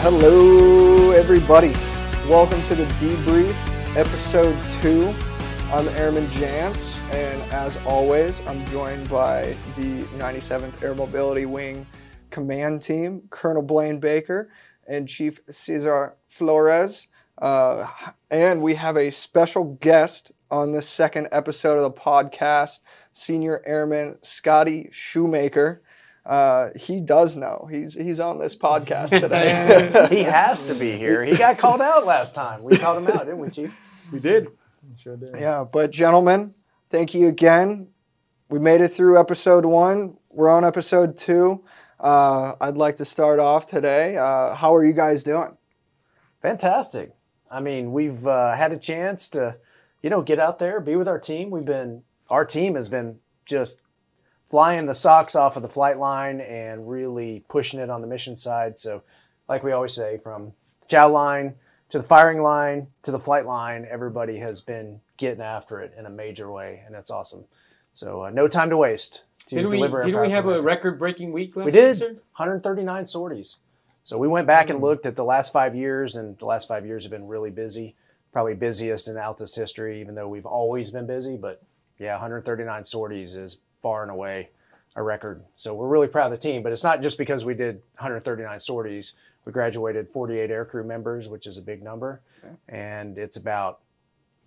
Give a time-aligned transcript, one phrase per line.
[0.00, 1.72] Hello, everybody.
[2.28, 3.54] Welcome to the debrief,
[3.96, 5.14] episode two.
[5.72, 11.86] I'm Airman Jance, and as always, I'm joined by the 97th Air Mobility Wing
[12.30, 14.50] Command Team, Colonel Blaine Baker
[14.86, 17.08] and Chief Cesar Flores.
[17.38, 17.86] Uh,
[18.30, 22.80] and we have a special guest on this second episode of the podcast,
[23.14, 25.82] Senior Airman Scottie Shoemaker.
[26.26, 27.66] Uh, he does know.
[27.70, 30.06] He's he's on this podcast today.
[30.14, 31.24] he has to be here.
[31.24, 32.62] He got called out last time.
[32.62, 33.72] We called him out, didn't we, Chief?
[34.12, 34.48] We did.
[34.98, 35.34] Sure did.
[35.38, 36.54] yeah, but gentlemen,
[36.90, 37.88] thank you again.
[38.50, 40.16] We made it through episode one.
[40.28, 41.64] We're on episode two.
[42.00, 44.16] Uh, I'd like to start off today.
[44.16, 45.56] Uh, how are you guys doing?
[46.42, 47.14] Fantastic.
[47.50, 49.56] I mean, we've uh, had a chance to,
[50.02, 51.50] you know, get out there, be with our team.
[51.50, 53.78] We've been, our team has been just
[54.50, 58.36] flying the socks off of the flight line and really pushing it on the mission
[58.36, 58.78] side.
[58.78, 59.02] So,
[59.48, 61.54] like we always say, from the chow line
[61.90, 66.06] to the firing line to the flight line, everybody has been getting after it in
[66.06, 67.44] a major way, and that's awesome.
[67.92, 70.04] So, uh, no time to waste to we, deliver.
[70.04, 72.00] didn't we have a record-breaking week last We did.
[72.00, 73.58] week, 139 sorties.
[74.04, 76.84] So we went back and looked at the last five years, and the last five
[76.84, 77.96] years have been really busy.
[78.32, 81.36] Probably busiest in Altus history, even though we've always been busy.
[81.36, 81.62] But
[81.98, 84.50] yeah, 139 sorties is far and away
[84.96, 85.42] a record.
[85.56, 86.62] So we're really proud of the team.
[86.62, 89.14] But it's not just because we did 139 sorties.
[89.44, 92.22] We graduated 48 aircrew members, which is a big number,
[92.68, 93.80] and it's about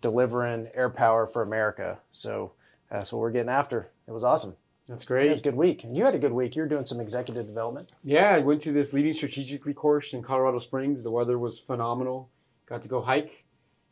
[0.02, 2.00] delivering air power for America.
[2.12, 2.54] So
[2.90, 3.90] that's what we're getting after.
[4.08, 4.56] It was awesome.
[4.88, 5.28] That's great.
[5.28, 6.56] It was a good week, and you had a good week.
[6.56, 7.92] You're doing some executive development.
[8.04, 11.04] Yeah, I went to this leading strategically course in Colorado Springs.
[11.04, 12.30] The weather was phenomenal.
[12.68, 13.44] Got to go hike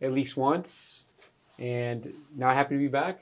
[0.02, 1.03] at least once,
[1.59, 3.19] and now happy to be back.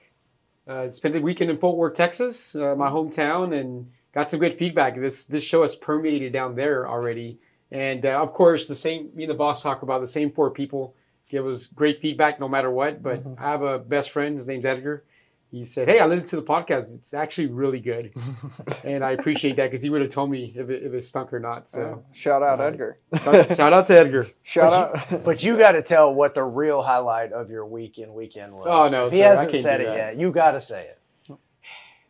[0.67, 4.57] Uh, spent the weekend in Fort Worth, Texas, uh, my hometown, and got some good
[4.57, 4.95] feedback.
[4.95, 7.37] This this show has permeated down there already,
[7.71, 9.09] and uh, of course, the same.
[9.13, 10.95] Me and the boss talk about the same four people
[11.29, 13.03] give us great feedback no matter what.
[13.03, 14.37] But I have a best friend.
[14.37, 15.03] His name's Edgar.
[15.53, 16.95] He said, "Hey, I listened to the podcast.
[16.95, 18.11] It's actually really good."
[18.83, 21.31] and I appreciate that because he would have told me if it, if it stunk
[21.31, 21.67] or not.
[21.69, 22.97] So Shout out Edgar.
[23.23, 24.27] shout, shout out to Edgar.
[24.41, 25.23] Shout out.
[25.23, 28.65] But you got to tell what the real highlight of your weekend weekend was.
[28.67, 30.17] Oh, no, he sir, hasn't can't said it yet.
[30.17, 31.37] You got to say it.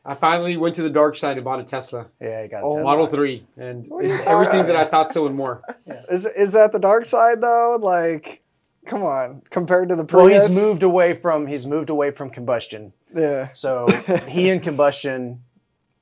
[0.05, 2.65] I finally went to the dark side and bought a Tesla Yeah, I got to
[2.65, 3.07] Oh, tell Model.
[3.07, 5.61] Three, and What are you it's everything talking that I thought so and more.
[6.09, 7.77] Is is that the dark side though?
[7.79, 8.41] Like,
[8.85, 12.93] come on, compared to the Well, he's moved away from he's moved away from combustion.
[13.15, 13.49] Yeah.
[13.53, 13.87] So
[14.27, 15.41] he and combustion,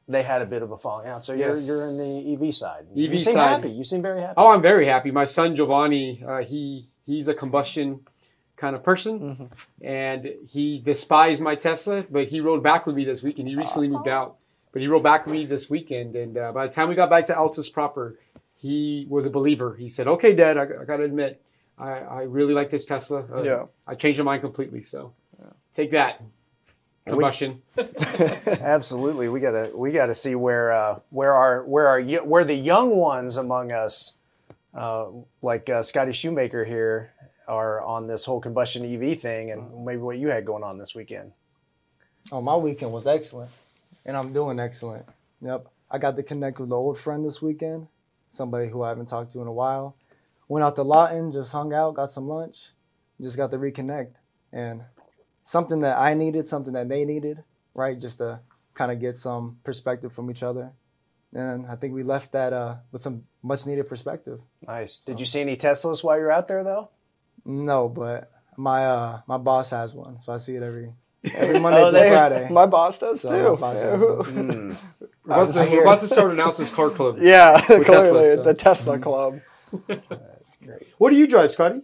[0.07, 1.23] they had a bit of a falling out.
[1.23, 1.65] So you're Yes.
[1.65, 2.85] you're in the EV side.
[2.91, 3.47] EV you seem side.
[3.49, 3.69] happy.
[3.71, 4.33] You seem very happy.
[4.37, 5.11] Oh, I'm very happy.
[5.11, 8.01] My son Giovanni, uh, he he's a combustion
[8.57, 9.45] kind of person, Mm-hmm.
[9.85, 12.05] and he despised my Tesla.
[12.09, 13.47] But he rode back with me this weekend.
[13.47, 14.37] He recently moved out,
[14.71, 16.15] but he rode back with me this weekend.
[16.15, 18.17] And uh, by the time we got back to Altus proper,
[18.55, 19.75] he was a believer.
[19.75, 21.41] He said, "Okay, Dad, I, I got to admit,
[21.77, 23.25] I, I really like this Tesla.
[23.33, 23.65] Uh, Yeah.
[23.87, 24.81] I changed my mind completely.
[24.81, 25.13] So
[25.73, 26.21] take that."
[27.05, 27.61] Combustion.
[28.47, 32.95] Absolutely, we gotta we gotta see where uh, where our where our where the young
[32.95, 34.15] ones among us,
[34.75, 35.07] uh,
[35.41, 37.11] like uh, Scottie Shoemaker here,
[37.47, 40.93] are on this whole combustion EV thing, and maybe what you had going on this
[40.93, 41.31] weekend.
[42.31, 43.49] Oh, my weekend was excellent,
[44.05, 45.05] and I'm doing excellent.
[45.41, 47.87] Yep, I got to connect with an old friend this weekend,
[48.29, 49.95] somebody who I haven't talked to in a while.
[50.47, 52.69] Went out to Lawton, just hung out, got some lunch,
[53.19, 54.11] just got to reconnect,
[54.53, 54.83] and
[55.43, 57.43] something that I needed, something that they needed,
[57.73, 57.99] right?
[57.99, 58.39] Just to
[58.73, 60.71] kind of get some perspective from each other.
[61.33, 64.39] And I think we left that uh, with some much needed perspective.
[64.67, 64.99] Nice.
[64.99, 66.89] Did you see any Teslas while you're out there though?
[67.45, 70.91] No, but my uh, my boss has one, so I see it every
[71.33, 72.49] every Monday Oh, through Friday.
[72.51, 73.59] My boss does So too.
[73.61, 74.77] boss Yeah, has who- one.
[75.23, 77.17] We're about, to, I we're about to start an Altus car club.
[77.21, 78.43] yeah, clearly Tesla, so.
[78.43, 79.39] the Tesla Club.
[79.87, 80.87] That's great.
[80.97, 81.81] What do you drive, Scottie?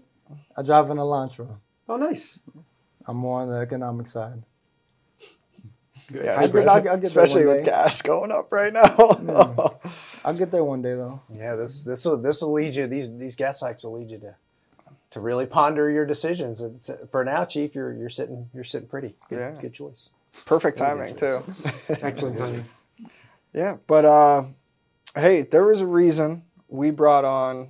[0.57, 1.57] I drive an Elantra.
[1.87, 2.39] Oh, nice.
[3.07, 4.43] I'm more on the economic side.
[6.13, 9.79] Yeah, I think especially, I'll- I'll get especially with gas going up right now.
[10.23, 11.21] I'll get there one day though.
[11.33, 14.17] Yeah, this this will this will lead you these these gas hikes will lead you
[14.19, 14.35] to
[15.11, 16.61] to really ponder your decisions.
[16.61, 19.15] It's, for now, Chief, you're you're sitting you're sitting pretty.
[19.29, 19.51] Good, Yeah.
[19.61, 20.09] good choice.
[20.45, 21.43] Perfect timing too.
[21.89, 22.65] Excellent timing.
[23.53, 24.43] Yeah, but uh,
[25.15, 27.69] hey, there was a reason we brought on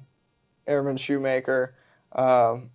[0.67, 1.73] Airman Shoemaker,
[2.11, 2.69] um,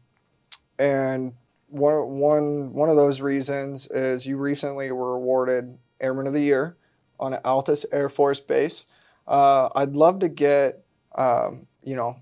[0.78, 1.34] and
[1.72, 6.76] one one one of those reasons is you recently were awarded Airman of the Year
[7.18, 8.86] on Altus Air Force Base.
[9.26, 10.84] Uh, I'd love to get
[11.14, 12.16] um, you know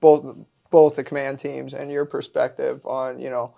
[0.00, 0.36] both
[0.70, 3.54] both the command teams and your perspective on you know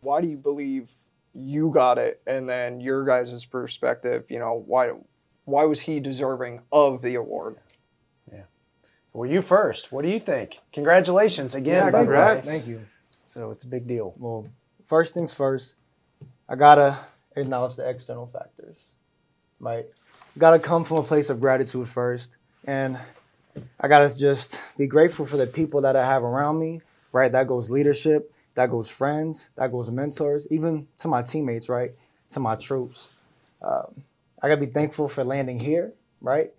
[0.00, 0.90] why do you believe
[1.34, 4.92] you got it, and then your guys' perspective, you know why
[5.44, 7.56] why was he deserving of the award?
[8.32, 8.42] Yeah.
[9.12, 9.92] Well, you first.
[9.92, 10.58] What do you think?
[10.72, 11.86] Congratulations again.
[11.86, 12.04] Yeah, by the way.
[12.04, 12.46] congrats.
[12.46, 12.86] Thank you.
[13.26, 14.14] So it's a big deal.
[14.18, 14.46] Well,
[14.92, 15.74] first things first,
[16.46, 16.98] I gotta
[17.34, 18.76] acknowledge the external factors.
[19.58, 19.86] Right?
[20.36, 22.36] Gotta come from a place of gratitude first.
[22.66, 22.98] And
[23.80, 26.82] I gotta just be grateful for the people that I have around me.
[27.10, 27.32] Right?
[27.32, 31.92] That goes leadership, that goes friends, that goes mentors, even to my teammates, right?
[32.32, 33.08] To my troops.
[33.62, 34.04] Um,
[34.42, 36.52] I gotta be thankful for landing here, right?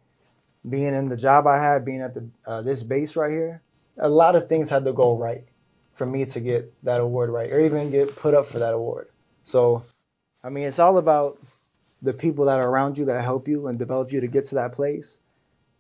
[0.68, 3.62] Being in the job I had, being at the uh, this base right here.
[4.00, 5.44] A lot of things had to go right
[5.94, 9.10] for me to get that award right or even get put up for that award.
[9.44, 9.84] So,
[10.44, 11.40] I mean, it's all about
[12.01, 14.56] the people that are around you that help you and develop you to get to
[14.56, 15.19] that place.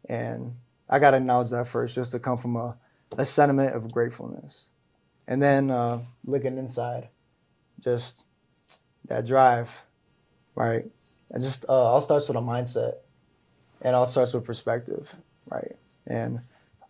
[0.07, 0.55] And
[0.89, 2.77] I got to acknowledge that first, just to come from a,
[3.17, 4.67] a sentiment of gratefulness.
[5.27, 7.09] And then uh, looking inside,
[7.79, 8.23] just
[9.07, 9.83] that drive,
[10.55, 10.85] right?
[11.31, 12.95] And just uh, all starts with a mindset
[13.81, 15.13] and all starts with perspective,
[15.49, 15.75] right?
[16.05, 16.41] And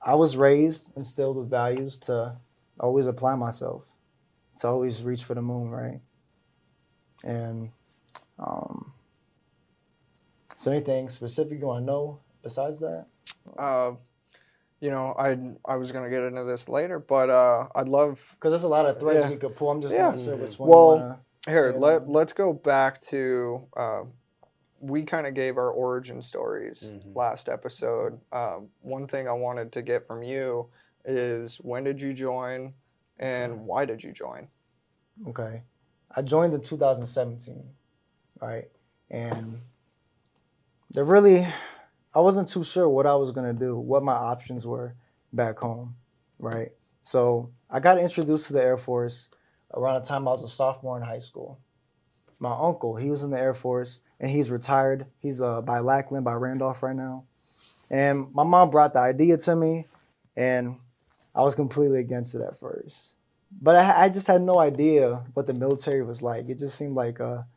[0.02, 2.36] I was raised, instilled with values to
[2.80, 3.84] always apply myself
[4.60, 6.00] to always reach for the moon, right?
[7.24, 7.72] And
[8.40, 8.94] um,
[10.58, 13.06] is there anything specific you want to know besides that?
[13.58, 13.94] Uh,
[14.80, 18.52] you know, I I was gonna get into this later, but uh, I'd love Because
[18.52, 19.30] there's a lot of threads Yeah.
[19.30, 19.70] we could pull.
[19.72, 20.10] I'm just Yeah.
[20.12, 20.70] not sure which one.
[20.70, 21.72] Well, wanna, here.
[21.72, 21.78] Yeah.
[21.78, 23.68] Let Let's go back to.
[23.76, 24.04] Uh,
[24.82, 27.16] we kind of gave our origin stories Mhm.
[27.16, 28.20] last episode.
[28.34, 30.68] Um, one thing I wanted to get from you
[31.06, 32.74] is when did you join,
[33.20, 34.48] and why did you join?
[35.28, 35.62] Okay.
[36.16, 37.64] I joined in 2017,
[38.42, 38.70] right?
[39.10, 39.60] And
[40.92, 41.48] there really,
[42.14, 44.96] I wasn't too sure what I was going to do, what my options were
[45.32, 45.96] back home,
[46.40, 46.72] right?
[47.02, 49.28] So I got introduced to the Air Force
[49.74, 51.60] around the time I was a sophomore in high school.
[52.40, 55.08] My uncle, he was in the Air Force and he's retired.
[55.20, 57.26] He's uh, by Lackland, by Randolph right now.
[57.90, 59.88] And my mom brought the idea to me,
[60.36, 60.78] and
[61.36, 63.14] I was completely against it at first
[63.62, 66.50] but I, I just had no idea what the military was like.
[66.50, 67.48] It just seemed like a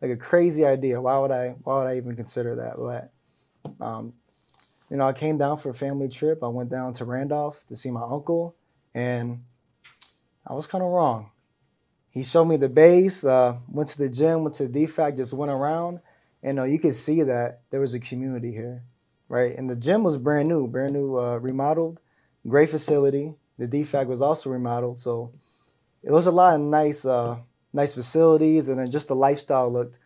[0.00, 1.00] like a crazy idea.
[1.00, 2.76] Why would I why would I even consider that?
[2.78, 4.14] But um,
[4.90, 6.42] you know, I came down for a family trip.
[6.42, 8.56] I went down to Randolph to see my uncle,
[8.94, 9.44] and
[10.46, 11.30] I was kind of wrong.
[12.10, 13.24] He showed me the base.
[13.24, 14.44] Uh, went to the gym.
[14.44, 15.16] Went to the DFAC.
[15.16, 16.00] Just went around,
[16.42, 18.82] and uh, you could see that there was a community here,
[19.28, 19.54] right?
[19.56, 22.00] And the gym was brand new, brand new, uh, remodeled,
[22.48, 23.34] great facility.
[23.58, 25.32] The DFAC was also remodeled, so
[26.02, 27.38] it was a lot of nice, uh,
[27.72, 29.98] nice facilities, and then just the lifestyle looked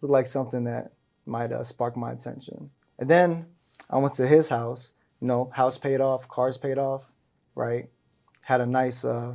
[0.00, 0.92] looked like something that
[1.26, 2.70] might uh, spark my attention.
[2.98, 3.46] And then
[3.90, 4.92] I went to his house.
[5.20, 7.12] You know, house paid off, cars paid off,
[7.56, 7.88] right?
[8.44, 9.34] Had a nice, uh,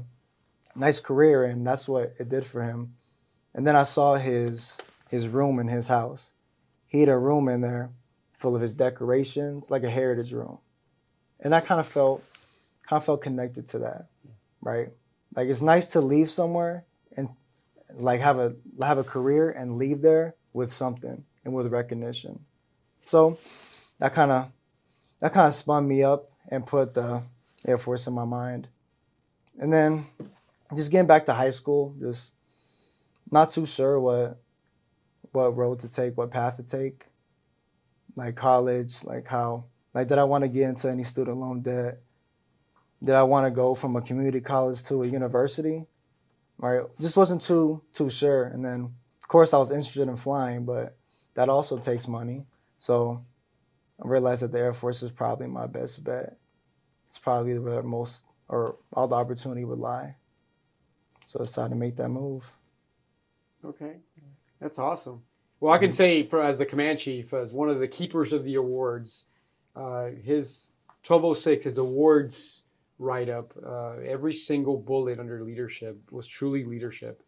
[0.76, 2.94] nice career, and that's what it did for him.
[3.54, 4.78] And then I saw his
[5.10, 6.32] his room in his house.
[6.88, 7.92] He had a room in there
[8.38, 10.60] full of his decorations, like a heritage room,
[11.40, 12.24] and I kind of felt
[12.88, 14.08] kind of felt connected to that,
[14.62, 14.90] right?
[15.36, 16.86] Like it's nice to leave somewhere
[17.18, 17.30] and
[17.94, 22.46] like have a have a career and leave there with something and with recognition.
[23.06, 23.38] So
[24.00, 24.52] that kind of
[25.20, 27.24] that kind of spun me up and put the
[27.66, 28.68] Air Force in my mind.
[29.60, 30.06] And then
[30.76, 32.32] just getting back to high school, just
[33.32, 34.40] not too sure what
[35.32, 37.06] what road to take, what path to take.
[38.16, 42.00] Like college, like how like did I want to get into any student loan debt?
[43.04, 45.86] Did I want to go from a community college to a university?
[46.58, 48.46] Right, just wasn't too too sure.
[48.46, 50.96] And then, of course, I was interested in flying, but
[51.34, 52.46] that also takes money.
[52.80, 53.26] So
[54.04, 56.38] I realized that the Air Force is probably my best bet.
[57.08, 60.16] It's probably where most or all the opportunity would lie.
[61.26, 62.50] So I decided to make that move.
[63.66, 63.98] Okay,
[64.62, 65.24] that's awesome.
[65.60, 68.44] Well, I can say, for as the command chief, as one of the keepers of
[68.44, 69.26] the awards,
[69.76, 70.72] uh, his
[71.06, 72.63] 1206, his awards
[73.04, 77.22] write up, uh, every single bullet under leadership was truly leadership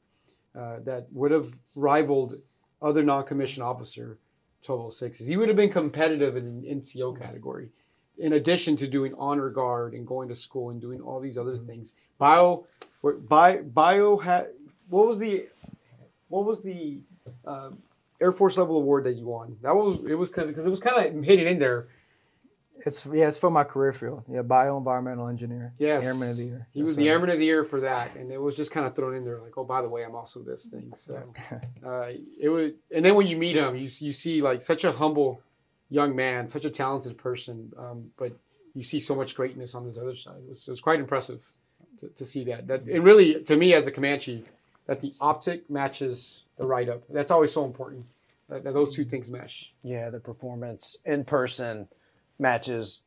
[0.58, 2.36] uh, that would have rivaled
[2.82, 4.18] other non-commissioned officer
[4.66, 5.28] 1206s.
[5.28, 7.70] He would have been competitive in an NCO category,
[8.18, 11.58] in addition to doing honor guard and going to school and doing all these other
[11.58, 11.94] things.
[12.18, 12.66] Bio,
[13.04, 14.48] bio, bio had
[14.90, 15.48] what was the
[16.30, 17.00] what was the
[17.46, 17.72] uh,
[18.22, 19.58] Air Force level award that you won?
[19.62, 21.88] That was it was because it was kind of hidden in there.
[22.86, 24.24] It's yeah, it's for my career field.
[24.28, 25.74] Yeah, bioenvironmental engineer.
[25.78, 26.68] Yes, Airman of the year.
[26.74, 27.10] He Yes, was the sir.
[27.12, 29.40] Airman of the Year for that, and it was just kind of thrown in there,
[29.40, 30.92] like, oh, by the way, I'm also this thing.
[30.98, 31.34] So
[31.86, 34.92] uh, it was, and then when you meet him, you you see like such a
[34.92, 35.42] humble
[35.90, 38.34] young man, such a talented person, um, but
[38.74, 40.38] you see so much greatness on this other side.
[40.46, 41.40] It was, it was quite impressive
[42.02, 42.68] to, to see that.
[42.68, 44.44] That and really, to me as a command chief,
[44.88, 47.04] that the optic matches the write up.
[47.10, 48.06] That's always so important.
[48.50, 49.72] that, that those two things mesh.
[49.84, 51.88] Yeah, the performance in person
[52.40, 53.02] matches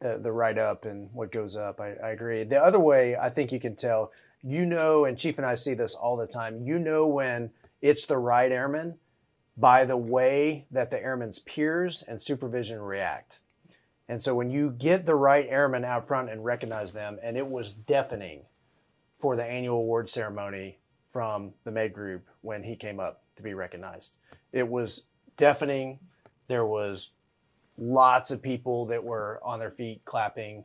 [0.00, 1.80] the the write up and what goes up.
[1.80, 2.44] I, I agree.
[2.44, 4.12] The other way, I think you can tell.
[4.42, 6.62] You know, and Chief and I see this all the time.
[6.62, 7.50] You know when
[7.82, 8.94] it's the right airman
[9.56, 13.40] by the way that the airman's peers and supervision react.
[14.08, 17.48] And so when you get the right airman out front and recognize them, and it
[17.48, 18.44] was deafening
[19.18, 20.78] for the annual award ceremony
[21.10, 24.16] from the Med Group when he came up to be recognized.
[24.52, 25.02] It was
[25.36, 25.98] deafening.
[26.46, 27.10] There was
[27.78, 30.64] lots of people that were on their feet clapping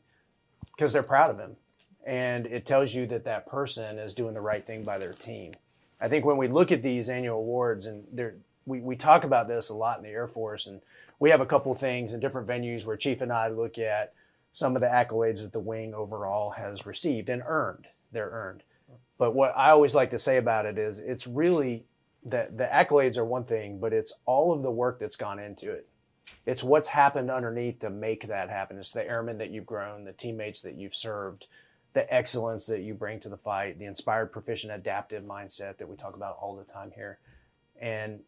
[0.76, 1.56] because they're proud of him.
[2.06, 5.54] And it tells you that that person is doing the right thing by their team.
[6.02, 8.06] I think when we look at these annual awards, and
[8.66, 10.82] we, we talk about this a lot in the Air Force, and
[11.20, 14.14] we have a couple things in different venues where Chief and I look at
[14.52, 17.88] some of the accolades that the wing overall has received and earned.
[18.12, 18.64] They're earned.
[19.18, 21.86] But what I always like to say about it is it's really
[22.26, 25.72] that the accolades are one thing, but it's all of the work that's gone into
[25.72, 25.88] it.
[26.46, 28.78] It's what's happened underneath to make that happen.
[28.78, 31.48] It's the airmen that you've grown, the teammates that you've served,
[31.94, 35.96] the excellence that you bring to the fight, the inspired, proficient, adaptive mindset that we
[35.96, 37.20] talk about all the time here.
[37.80, 38.22] And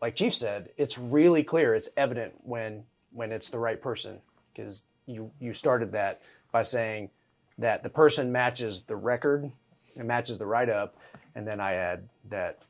[0.00, 4.20] like Chief said, it's really clear, it's evident when when it's the right person
[4.52, 6.20] because you you started that
[6.52, 7.10] by saying
[7.58, 9.50] that the person matches the record,
[9.96, 10.96] it matches the write up,
[11.34, 12.62] and then I add that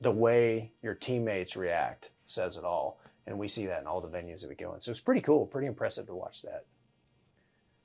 [0.00, 2.98] the way your teammates react says it all.
[3.26, 4.80] And we see that in all the venues that we go in.
[4.80, 6.66] So it's pretty cool, pretty impressive to watch that.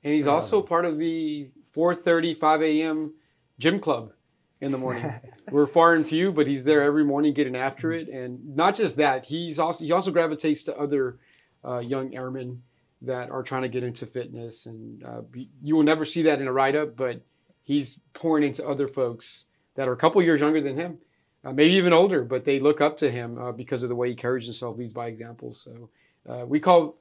[0.04, 3.14] And he's also part of the 4:30, 5 a.m.
[3.58, 4.12] gym club
[4.60, 5.12] in the morning.
[5.50, 8.08] We're far and few, but he's there every morning getting after it.
[8.08, 11.18] And not just that, he's also he also gravitates to other
[11.64, 12.62] uh, young airmen
[13.02, 14.66] that are trying to get into fitness.
[14.66, 15.22] And uh,
[15.62, 17.22] you will never see that in a write up, but
[17.62, 19.44] he's pouring into other folks
[19.74, 20.98] that are a couple years younger than him,
[21.44, 24.08] uh, maybe even older, but they look up to him uh, because of the way
[24.08, 25.54] he carries himself, leads by example.
[25.54, 25.90] So
[26.28, 26.96] uh, we call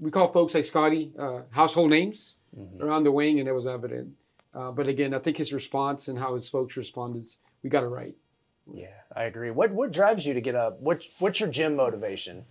[0.00, 2.82] we call folks like Scottie uh, household names mm-hmm.
[2.82, 4.10] around the wing, and it was evident.
[4.54, 7.84] Uh, but again, I think his response and how his folks responded, is we got
[7.84, 8.14] it right.
[8.72, 9.50] Yeah, I agree.
[9.50, 10.80] What what drives you to get up?
[10.80, 12.44] What what's your gym motivation,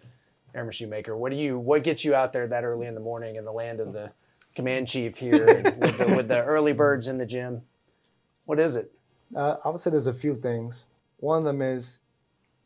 [0.53, 1.15] Airman Shoemaker?
[1.15, 3.51] What do you what gets you out there that early in the morning in the
[3.51, 4.11] land of the
[4.55, 7.61] command chief here with, the, with, the, early birds in the gym?
[8.45, 8.91] What is it?
[9.35, 10.85] Uh, I would say there's a few things.
[11.17, 11.99] One of them is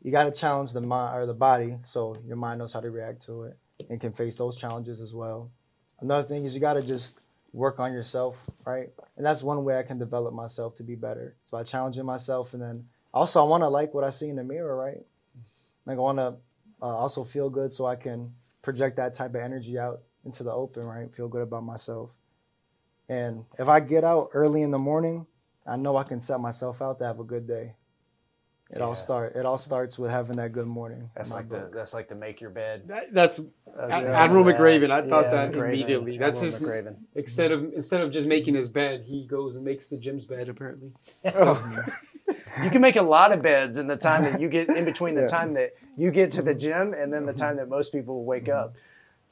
[0.02, 2.90] you got to challenge the mind or the body so your mind knows how to
[2.90, 3.58] react to it
[3.90, 5.50] and can face those challenges as well.
[6.00, 7.20] Another thing is you got to just
[7.52, 8.90] work on yourself, right?
[9.16, 11.36] And that's one way I can develop myself to be better.
[11.46, 14.36] So I challenging myself, and then also I want to like what I see in
[14.36, 15.04] the mirror, right?
[15.86, 16.36] Like I want to
[16.82, 20.52] uh, also feel good, so I can project that type of energy out into the
[20.52, 21.12] open, right?
[21.14, 22.10] Feel good about myself.
[23.08, 25.26] And if I get out early in the morning,
[25.66, 27.74] I know I can set myself out to have a good day.
[28.70, 28.84] It yeah.
[28.84, 29.36] all start.
[29.36, 31.08] It all starts with having that good morning.
[31.14, 31.70] That's like book.
[31.70, 32.82] the that's like to make your bed.
[32.86, 33.40] That, that's,
[33.76, 34.90] that's Admiral McRaven.
[34.90, 35.68] I thought yeah, that McRaven.
[35.68, 36.18] immediately.
[36.18, 36.96] That's Admiral his McRaven.
[37.14, 40.48] instead of instead of just making his bed, he goes and makes the gym's bed.
[40.48, 40.92] Apparently.
[41.24, 41.84] Oh.
[42.64, 45.14] you can make a lot of beds in the time that you get in between
[45.14, 45.26] the yeah.
[45.28, 46.58] time that you get to the mm-hmm.
[46.58, 47.40] gym and then the mm-hmm.
[47.40, 48.70] time that most people wake up.
[48.70, 48.78] Mm-hmm.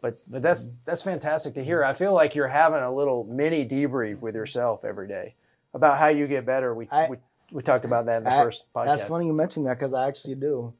[0.01, 1.83] But but that's that's fantastic to hear.
[1.83, 5.35] I feel like you're having a little mini debrief with yourself every day
[5.75, 6.75] about how you get better.
[6.75, 7.17] We I, we
[7.53, 8.87] we talked about that in the I, first podcast.
[8.87, 10.73] That's funny you mentioned that because I actually do.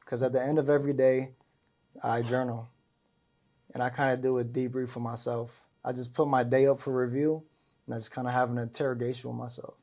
[0.00, 1.32] Because at the end of every day,
[2.02, 2.68] I journal,
[3.74, 5.60] and I kind of do a debrief for myself.
[5.84, 7.42] I just put my day up for review,
[7.86, 9.74] and I just kind of have an interrogation with myself.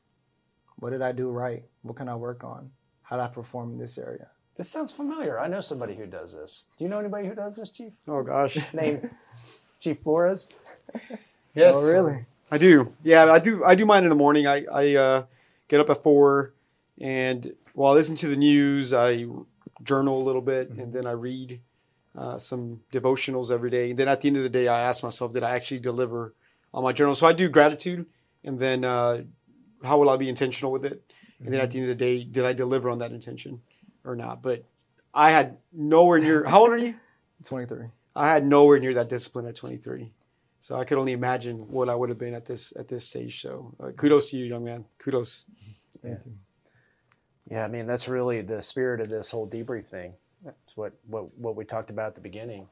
[0.76, 1.64] What did I do right?
[1.82, 2.70] What can I work on?
[3.02, 4.28] How did I perform in this area?
[4.56, 5.38] This sounds familiar.
[5.38, 6.64] I know somebody who does this.
[6.78, 7.92] Do you know anybody who does this, Chief?
[8.08, 9.10] Oh gosh, name
[9.80, 10.48] Chief Flores.
[11.54, 11.74] Yes.
[11.76, 12.24] Oh really?
[12.54, 12.94] I do.
[13.02, 13.64] Yeah, I do.
[13.64, 14.46] I do mine in the morning.
[14.46, 15.24] I I uh,
[15.66, 16.54] get up at four,
[17.00, 19.26] and while I listen to the news, I
[19.82, 20.80] journal a little bit, mm-hmm.
[20.80, 21.60] and then I read
[22.16, 23.90] uh, some devotionals every day.
[23.90, 26.32] And then at the end of the day, I ask myself, did I actually deliver
[26.72, 27.16] on my journal?
[27.16, 28.06] So I do gratitude,
[28.44, 29.24] and then uh,
[29.82, 31.02] how will I be intentional with it?
[31.40, 33.62] And then at the end of the day, did I deliver on that intention
[34.04, 34.42] or not?
[34.42, 34.62] But
[35.12, 36.44] I had nowhere near.
[36.44, 36.94] How old are you?
[37.44, 37.86] Twenty three.
[38.14, 40.12] I had nowhere near that discipline at twenty three.
[40.64, 43.42] So I could only imagine what I would have been at this at this stage.
[43.42, 44.86] So uh, kudos to you, young man.
[44.96, 45.44] Kudos.
[46.02, 46.16] Yeah.
[47.50, 50.14] Yeah, I mean that's really the spirit of this whole debrief thing.
[50.46, 52.66] It's what what what we talked about at the beginning.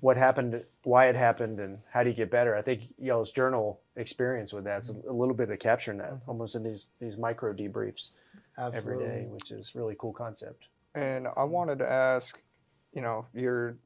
[0.00, 2.56] What happened, why it happened, and how do you get better?
[2.56, 6.56] I think y'all's journal experience with that's a, a little bit of capturing that, almost
[6.56, 8.08] in these these micro debriefs
[8.58, 8.94] Absolutely.
[8.94, 10.64] every day, which is really cool concept.
[10.96, 12.40] And I wanted to ask,
[12.92, 13.76] you know, you're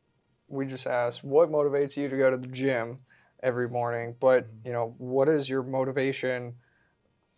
[0.49, 3.00] we just asked what motivates you to go to the gym
[3.43, 4.14] every morning.
[4.19, 4.66] But mm-hmm.
[4.66, 6.55] you know, what is your motivation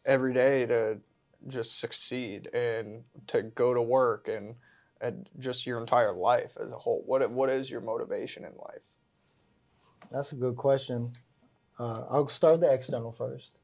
[0.07, 0.99] every day to
[1.47, 4.55] just succeed and to go to work and
[5.01, 7.03] and just your entire life as a whole?
[7.07, 8.83] What what is your motivation in life?
[10.11, 11.13] That's a good question.
[11.79, 13.59] Uh, I'll start the external first.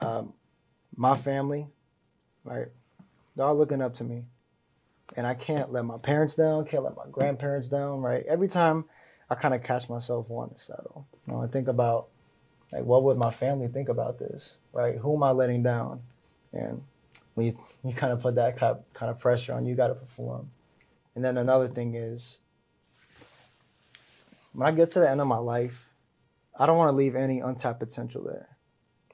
[0.00, 0.34] Um,
[0.96, 1.66] my family,
[2.44, 2.68] right?
[3.34, 4.26] They're all looking up to me,
[5.16, 6.66] and I can't let my parents down.
[6.66, 8.00] Can't let my grandparents down.
[8.00, 8.24] Right?
[8.28, 8.84] Every time
[9.30, 11.06] I kind of catch myself wanting to settle.
[11.26, 12.08] You know, I think about
[12.72, 14.52] like, what would my family think about this?
[14.72, 14.96] Right?
[14.96, 16.02] Who am I letting down?
[16.52, 16.82] And
[17.34, 19.88] when you, you kind of put that kind of, kind of pressure on, you got
[19.88, 20.50] to perform.
[21.14, 22.38] And then another thing is,
[24.52, 25.90] when I get to the end of my life,
[26.56, 28.48] I don't want to leave any untapped potential there,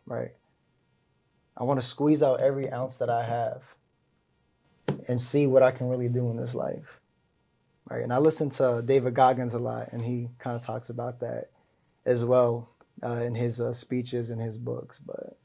[0.06, 0.32] right?
[1.56, 3.62] I want to squeeze out every ounce that I have
[5.08, 6.99] and see what I can really do in this life,
[7.90, 8.02] right?
[8.02, 11.50] And I listen to David Goggins a lot, and he kind of talks about that
[12.06, 12.68] as well
[13.02, 14.98] uh, in his uh, speeches and his books.
[15.04, 15.36] But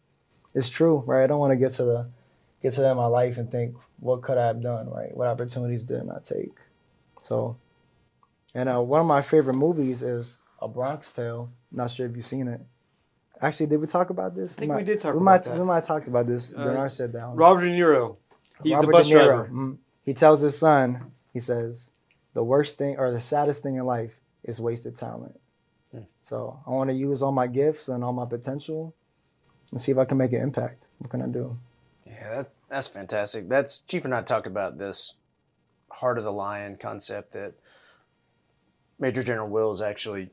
[0.54, 1.24] it's true, right?
[1.24, 2.10] I don't want to get to the
[2.62, 5.16] get to that in my life and think, what could I have done, right?
[5.16, 6.58] What opportunities did I take?
[7.22, 7.58] So,
[8.54, 11.52] and uh, one of my favorite movies is A Bronx Tale.
[11.72, 12.62] Not sure if you've seen it.
[13.42, 14.54] Actually, did we talk about this?
[14.54, 15.58] I think we did talk we about might, that.
[15.58, 17.36] We might have talked about this during our sit down.
[17.36, 18.18] Robert De Niro.
[18.64, 19.50] He's Robert the bus De Niro, driver.
[19.52, 19.78] mhm.
[20.04, 21.90] He tells his son, he says,
[22.36, 25.40] the worst thing or the saddest thing in life is wasted talent.
[25.92, 26.02] Hmm.
[26.22, 28.94] So I want to use all my gifts and all my potential
[29.72, 30.84] and see if I can make an impact.
[31.00, 31.58] What can I do?
[32.06, 33.50] Yeah, that, that's fantastic.
[33.50, 35.14] That's Chief and I talked about this
[35.90, 37.54] heart of the lion concept that
[39.00, 40.30] Major General Wills actually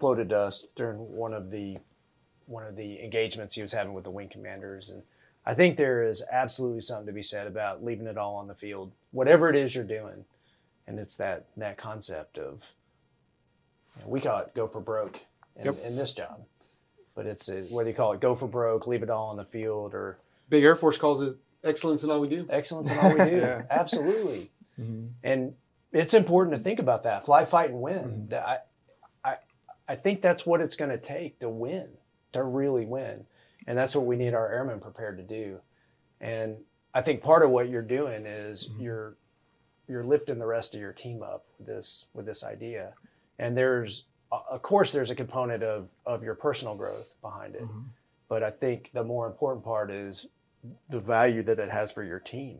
[0.00, 1.78] floated to us during one of the
[2.46, 5.02] one of the engagements he was having with the wing commanders and
[5.44, 8.54] I think there is absolutely something to be said about leaving it all on the
[8.54, 10.24] field, whatever it is you're doing,
[10.86, 12.72] and it's that that concept of
[13.96, 15.20] you know, we call it go for broke
[15.56, 15.76] in, Yep.
[15.84, 16.44] in this job,
[17.14, 19.44] but it's a, whether you call it go for broke, leave it all on the
[19.44, 22.46] field, or Big Air Force calls it excellence in all we do.
[22.50, 23.36] excellence in all we do.
[23.40, 23.62] Yeah.
[23.70, 24.50] Absolutely.
[24.78, 25.10] Mhm.
[25.24, 25.54] And
[25.92, 27.24] it's important to think about that.
[27.24, 28.28] Fly, fight, and win.
[28.30, 28.34] Mm-hmm.
[28.34, 28.58] I,
[29.24, 29.36] I,
[29.88, 31.88] I think that's what it's going to take to win,
[32.34, 33.24] to really win,
[33.66, 35.60] and that's what we need our airmen prepared to do.
[36.20, 36.58] And
[36.92, 38.82] I think part of what you're doing is Mm-hmm.
[38.82, 39.16] you're
[39.88, 42.92] you're lifting the rest of your team up with this with this idea.
[43.38, 47.80] And there's of course there's a component of of your personal growth behind it, Mm-hmm.
[48.28, 50.26] but I think the more important part is
[50.90, 52.58] the value that it has for your team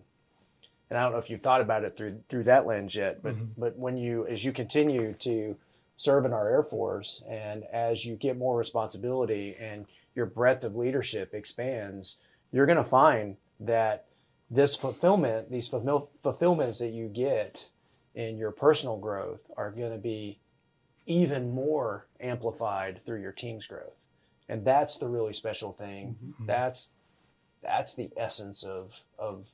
[0.89, 3.35] and I don't know if you've thought about it through through that lens yet, but
[3.59, 5.57] but when you as you continue to
[5.97, 10.77] serve in our Air Force and as you get more responsibility and your breadth of
[10.77, 12.17] leadership expands,
[12.53, 14.05] you're going to find that
[14.51, 17.69] this fulfillment, these fulfill, fulfillments that you get
[18.15, 20.39] in your personal growth are going to be
[21.07, 24.07] even more amplified through your team's growth.
[24.49, 26.17] And that's the really special thing.
[26.17, 26.31] Mm-hmm.
[26.31, 26.47] Mm-hmm.
[26.47, 26.89] That's
[27.63, 29.49] that's the essence of of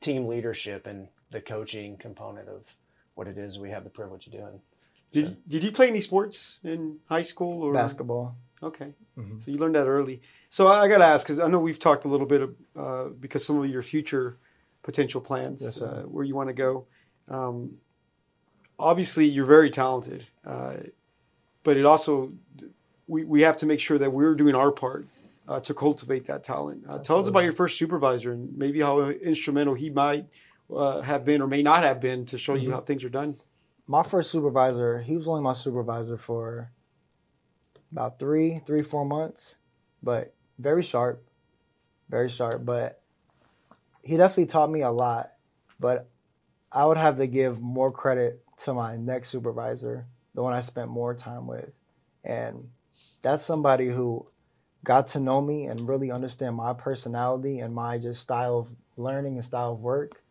[0.00, 2.62] team leadership and the coaching component of
[3.14, 4.60] what it is we have the privilege of doing.
[5.10, 8.36] Did, did you play any sports in high school or Basketball.
[8.62, 9.40] Okay, Mhm.
[9.42, 10.20] so you learned that early.
[10.50, 12.56] So I, I got to ask because I know we've talked a little bit of,
[12.76, 14.38] uh, because some of your future
[14.82, 16.86] potential plans, Yes, uh, where you want to go.
[17.28, 17.78] Um,
[18.78, 20.76] obviously, you're very talented, uh,
[21.62, 22.32] but it also
[23.06, 25.06] we, we have to make sure that we're doing our part
[25.46, 26.84] uh, to cultivate that talent.
[26.88, 30.26] Uh, tell us about your first supervisor and maybe how instrumental he might
[30.74, 32.72] uh, have been or may not have been to show you Mhm.
[32.72, 33.36] how things are done.
[33.86, 36.70] My first supervisor, he was only my supervisor for
[37.92, 39.56] about three, three, four months,
[40.02, 41.24] but very sharp,
[42.08, 42.64] very sharp.
[42.64, 43.02] But
[44.02, 45.32] he definitely taught me a lot.
[45.80, 46.08] But
[46.72, 50.90] I would have to give more credit to my next supervisor, the one I spent
[50.90, 51.72] more time with.
[52.24, 52.68] And
[53.22, 54.26] that's somebody who
[54.84, 59.34] got to know me and really understand my personality and my just style of learning
[59.34, 60.22] and style of work.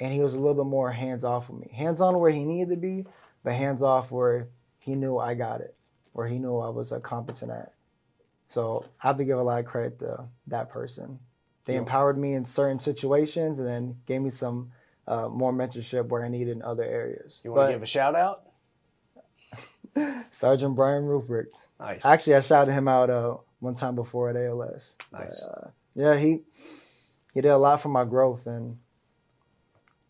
[0.00, 1.70] And he was a little bit more hands off with me.
[1.74, 3.04] Hands on where he needed to be,
[3.42, 4.48] but hands off where
[4.80, 5.76] he knew I got it,
[6.12, 7.72] where he knew I was uh, competent at.
[8.48, 11.18] So I have to give a lot of credit to that person.
[11.64, 11.80] They Yeah.
[11.80, 14.72] empowered me in certain situations and then gave me some
[15.06, 17.40] uh, more mentorship where I needed in other areas.
[17.44, 18.44] You want to give a shout out?
[20.30, 21.68] Sergeant Brian Ruprecht.
[21.80, 22.04] Nice.
[22.04, 24.96] Actually, I shouted him out uh, one time before at ALS.
[25.12, 25.40] Nice.
[25.44, 26.42] But, uh, yeah, he
[27.34, 28.78] he did a lot for my growth, and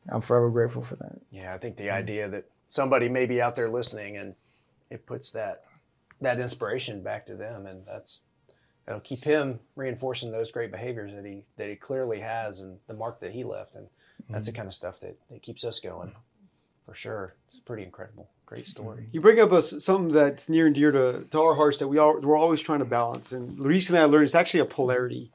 [0.08, 1.18] I'm forever grateful for that.
[1.30, 4.34] yeah, I think the idea that somebody may be out there listening and
[4.90, 5.64] it puts that
[6.20, 8.22] that inspiration back to them, and that's
[8.86, 12.94] that'll keep him reinforcing those great behaviors that he that he clearly has and the
[12.94, 13.88] mark that he left, and
[14.28, 16.12] that's the kind of stuff that, that keeps us going
[16.84, 17.34] for sure.
[17.48, 19.08] It's pretty incredible, great story.
[19.12, 21.98] You bring up a, something that's near and dear to, to our hearts that we
[21.98, 23.32] are we're always trying to balance.
[23.32, 25.30] And recently, I learned it's actually a polarity.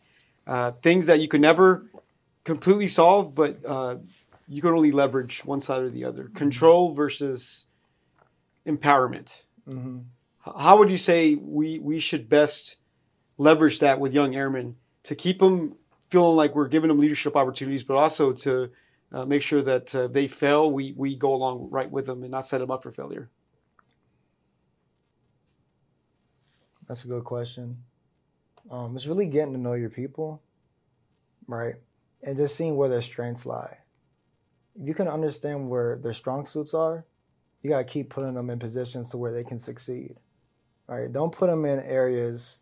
[0.45, 1.85] Uh, things that you could never
[2.43, 3.95] completely solve, but uh,
[4.49, 6.29] you can only leverage one side or the other.
[6.35, 7.65] Control versus
[8.67, 9.43] empowerment.
[9.69, 10.03] hmm H-
[10.45, 12.77] How would you say we we should best
[13.37, 15.75] leverage that with young airmen to keep them
[16.09, 18.69] feeling like we're giving them leadership opportunities, but also to
[19.11, 22.31] uh, make sure that uh, they fail, we we go along right with them and
[22.31, 23.29] not set them up for failure.
[26.87, 27.77] That's a good question.
[28.69, 30.41] Um, it's really getting to know your people,
[31.47, 31.75] right?
[32.21, 33.77] And just seeing where their strengths lie.
[34.79, 37.05] If you can understand where their strong suits are,
[37.61, 40.17] you got to keep putting them in positions to where they can succeed,
[40.93, 41.11] right?
[41.11, 42.57] Don't put them in areas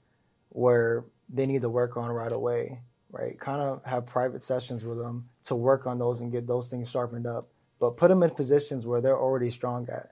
[0.49, 3.39] where they need to work on right away, right?
[3.39, 6.89] Kind of have private sessions with them to work on those and get those things
[6.89, 7.49] sharpened up.
[7.79, 10.11] But put them in positions where they're already strong at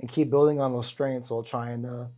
[0.00, 2.08] and keep building on those strengths while trying to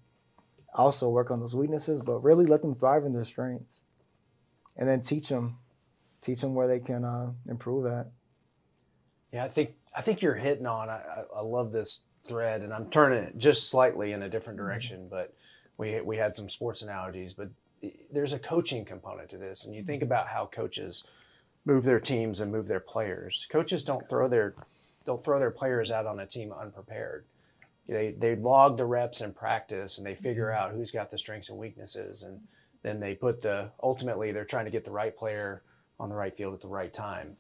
[0.75, 3.83] also work on those weaknesses, but really let them thrive in their strengths,
[4.77, 5.59] and then teach them,
[6.21, 8.11] teach them where they can uh, improve at.
[9.33, 10.89] Yeah, I think I think you're hitting on.
[10.89, 14.59] I, I, I love this thread, and I'm turning it just slightly in a different
[14.59, 14.67] mm-hmm.
[14.67, 15.09] direction.
[15.09, 15.35] But
[15.79, 17.49] we we had some sports analogies, but
[18.11, 20.13] there's a coaching component to this, and you think mm-hmm.
[20.13, 21.05] about how coaches
[21.65, 23.47] move their teams and move their players.
[23.51, 24.55] Coaches don't throw their
[25.05, 27.25] don't throw their players out on a team unprepared.
[27.89, 30.63] They they log the reps in practice, and they figure mm-hmm.
[30.63, 32.41] out who's got the strengths and weaknesses, and
[32.83, 35.63] then they put the ultimately they're trying to get the right player
[35.99, 37.37] on the right field at the right time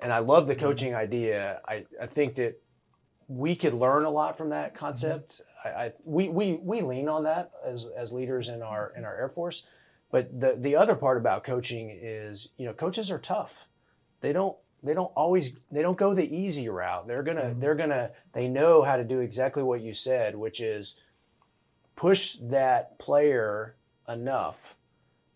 [0.00, 1.60] and I love the coaching idea.
[1.66, 2.60] I, I think that
[3.28, 4.78] we could learn a lot from that mm-hmm.
[4.78, 5.42] concept.
[5.64, 9.16] I, I we, we we lean on that as as leaders in our in our
[9.16, 9.64] Air Force.
[10.10, 13.66] But the the other part about coaching is you know coaches are tough.
[14.20, 17.06] They don't they don't always they don't go the easy route.
[17.06, 17.60] They're gonna mm-hmm.
[17.60, 20.96] they're gonna they know how to do exactly what you said, which is
[21.96, 23.74] push that player
[24.08, 24.76] enough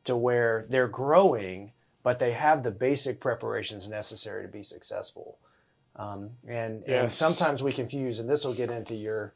[0.05, 1.73] to where they're growing
[2.03, 5.39] but they have the basic preparations necessary to be successful.
[5.97, 9.35] Um, and, and sometimes we confuse, and this will get into your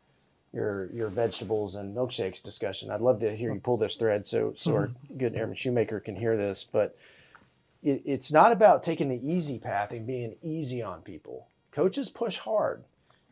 [0.52, 2.90] your your vegetables and milkshakes discussion.
[2.90, 6.14] I'd love to hear you pull this thread so so our good airman shoemaker can
[6.14, 6.62] hear this.
[6.62, 6.96] But
[7.82, 11.48] it, it's not about taking the easy path and being easy on people.
[11.72, 12.84] Coaches push hard,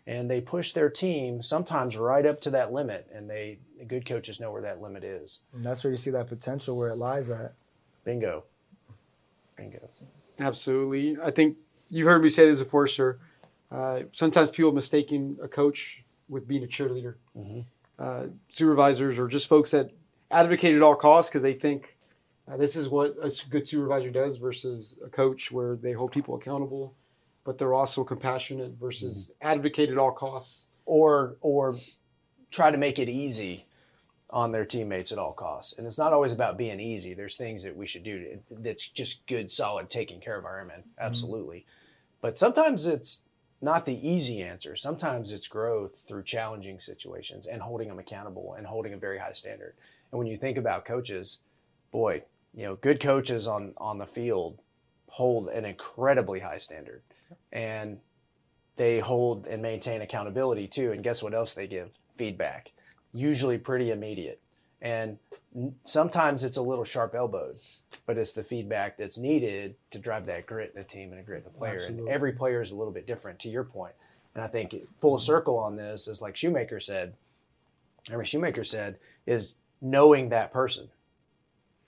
[0.05, 3.09] and they push their team sometimes right up to that limit.
[3.15, 5.41] And they the good coaches know where that limit is.
[5.55, 7.55] And that's where you see that potential where it lies at.
[8.05, 8.45] Bingo.
[9.57, 9.89] Bingo.
[10.41, 11.17] Absolutely.
[11.23, 11.57] I think
[11.93, 13.19] you've heard me say this before, sir.
[13.71, 17.15] Uh, sometimes people mistaking a coach with being a cheerleader.
[17.37, 17.65] Mhm.
[17.99, 19.91] Uh, supervisors or just folks that
[20.31, 21.97] advocate at all costs because they think
[22.49, 26.35] uh, this is what a good supervisor does versus a coach where they hold people
[26.35, 26.95] accountable,
[27.45, 30.67] but they're also compassionate versus advocate at all costs.
[30.85, 31.75] or or
[32.51, 33.67] try to make it easy
[34.31, 35.75] on their teammates at all costs.
[35.79, 37.15] And it's not always about being easy.
[37.15, 40.59] There's things that we should do to, that's just good, solid, taking care of our
[40.59, 40.83] airmen.
[40.99, 41.65] Absolutely.
[42.23, 43.21] But sometimes it's
[43.61, 44.75] not the easy answer.
[44.75, 49.35] Sometimes it's growth through challenging situations and holding them accountable and holding a very high
[49.35, 49.75] standard.
[50.11, 51.41] And when you think about coaches,
[51.91, 52.23] boy,
[52.55, 54.59] you know, good coaches on on the field
[55.09, 57.03] hold an incredibly high standard.
[57.53, 57.99] And
[58.77, 60.93] they hold and maintain accountability too.
[60.93, 61.91] And guess what else they give?
[62.17, 62.73] Feedback,
[63.13, 64.41] usually pretty immediate.
[64.83, 65.19] And
[65.85, 67.57] sometimes it's a little sharp elbowed,
[68.05, 71.23] but it's the feedback that's needed to drive that grit in the team and a
[71.23, 71.79] grit in the player.
[71.87, 73.95] And every player is a little bit different, to your point.
[74.35, 77.15] And I think full circle on this is like Shoemaker said,
[78.11, 80.89] every Shoemaker said, is knowing that person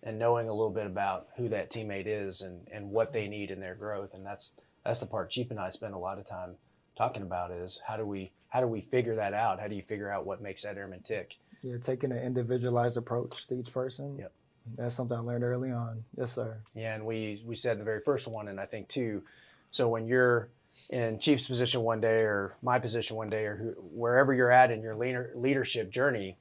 [0.05, 3.51] and knowing a little bit about who that teammate is and, and what they need
[3.51, 4.15] in their growth.
[4.15, 4.53] And that's
[4.85, 6.57] that's the part Chief and I spend a lot of time
[6.97, 9.59] talking about is how do we how do we figure that out?
[9.59, 11.37] How do you figure out what makes that airman tick?
[11.65, 14.19] Yeah, taking an individualized approach to each person.
[14.19, 14.33] Yep.
[14.77, 16.05] That's something I learned early on.
[16.17, 16.59] Yes, sir.
[16.75, 19.23] Yeah, and we we said the very first one, and I think too.
[19.71, 20.51] So when you're
[20.91, 24.71] in Chief's position one day, or my position one day, or who, wherever you're at
[24.71, 26.37] in your leader, leadership journey,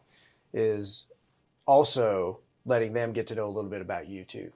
[0.53, 1.05] is
[1.65, 4.51] also letting them get to know a little bit about you too.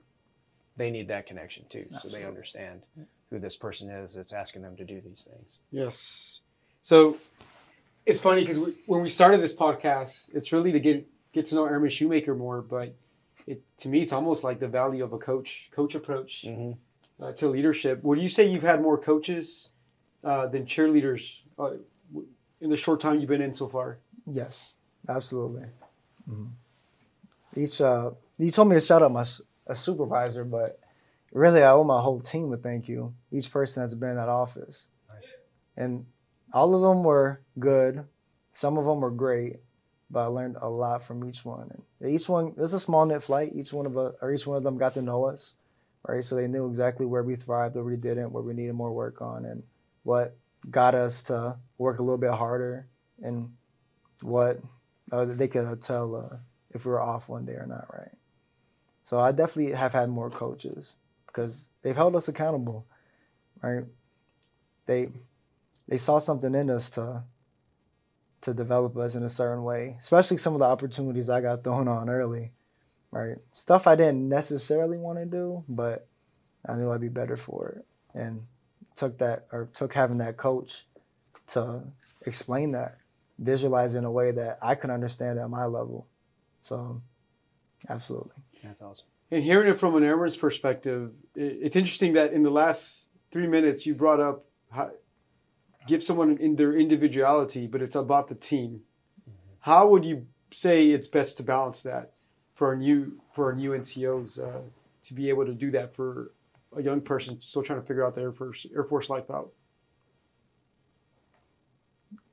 [0.75, 2.82] They need that connection too, so they understand
[3.30, 5.60] who this person is that's asking them to do these things.
[5.71, 6.39] Yes.
[6.82, 7.17] So
[8.08, 11.56] it's funny because we, when we started this podcast, it's really to get get to
[11.56, 12.62] know Airman Shoemaker more.
[12.62, 12.96] But
[13.46, 17.24] it to me, it's almost like the value of a coach coach approach Mm-hmm.
[17.24, 18.04] uh, to leadership.
[18.04, 19.70] Would you say you've had more coaches
[20.24, 21.24] uh, than cheerleaders
[21.60, 21.72] uh,
[22.62, 24.00] in the short time you've been in so far?
[24.26, 24.74] Yes,
[25.08, 25.65] absolutely.
[26.30, 26.50] Mhm.
[27.56, 30.80] Each, uh, you told me to shout out my s- a supervisor, but
[31.32, 33.13] really I owe my whole team a thank you.
[33.32, 35.32] Each person that's been in that office, Nice.
[35.76, 36.06] and
[36.53, 38.05] all of them were good.
[38.51, 39.57] Some of them were great,
[40.10, 41.69] but I learned a lot from each one.
[41.99, 43.51] And each one, there's a small knit flight.
[43.53, 45.55] Each one of us, or each one of them, got to know us,
[46.07, 46.23] right?
[46.23, 49.21] So they knew exactly where we thrived, where we didn't, where we needed more work
[49.21, 49.63] on, and
[50.03, 50.38] what
[50.69, 52.88] got us to work a little bit harder,
[53.21, 53.51] and
[54.21, 54.60] what
[55.12, 56.38] uh, they could tell uh,
[56.71, 58.12] if we were off one day or not, right?
[59.05, 60.95] So I definitely have had more coaches
[61.27, 62.86] because they've held us accountable,
[63.62, 63.86] right?
[64.86, 65.07] They
[65.88, 67.23] they saw something in us to
[68.41, 71.88] to develop us in a certain way, especially some of the opportunities I got thrown
[71.88, 72.54] on early,
[73.12, 73.38] right?
[73.56, 76.08] Stuff I didn't necessarily want to do, but
[76.65, 77.86] I knew I'd be better for it,
[78.17, 78.43] and
[78.95, 80.86] took that or took having that coach
[81.47, 81.82] to
[82.26, 82.97] explain that,
[83.39, 86.08] visualize in a way that I could understand at my level.
[86.63, 87.02] So,
[87.89, 88.43] absolutely.
[88.63, 89.08] That's awesome.
[89.32, 93.86] And hearing it from an airman's perspective, it's interesting that in the last three minutes
[93.86, 94.91] you brought up how,
[95.88, 98.82] give someone in their individuality, but it's about the team.
[99.60, 102.13] How would you say it's best to balance that
[102.54, 104.62] for a new for a new NCOs uh,
[105.04, 106.32] to be able to do that for
[106.76, 109.52] a young person still trying to figure out their Air Force, Air Force life out?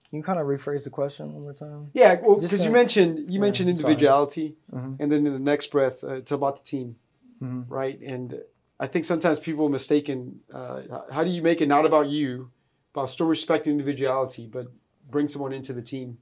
[0.09, 1.91] Can you kind of rephrase the question one more time?
[1.95, 4.97] Yeah, well, because you mentioned you Yeah, mentioned individuality, Mhm.
[5.01, 6.97] and then in the next breath, uh, it's about the team,
[7.43, 7.65] Mhm.
[7.69, 7.99] right?
[8.01, 8.43] And
[8.79, 10.41] I think sometimes people are mistaken.
[10.53, 12.51] Uh, how do you make it not about you,
[12.95, 14.67] about still respecting individuality, but
[15.11, 16.19] bring someone into the team?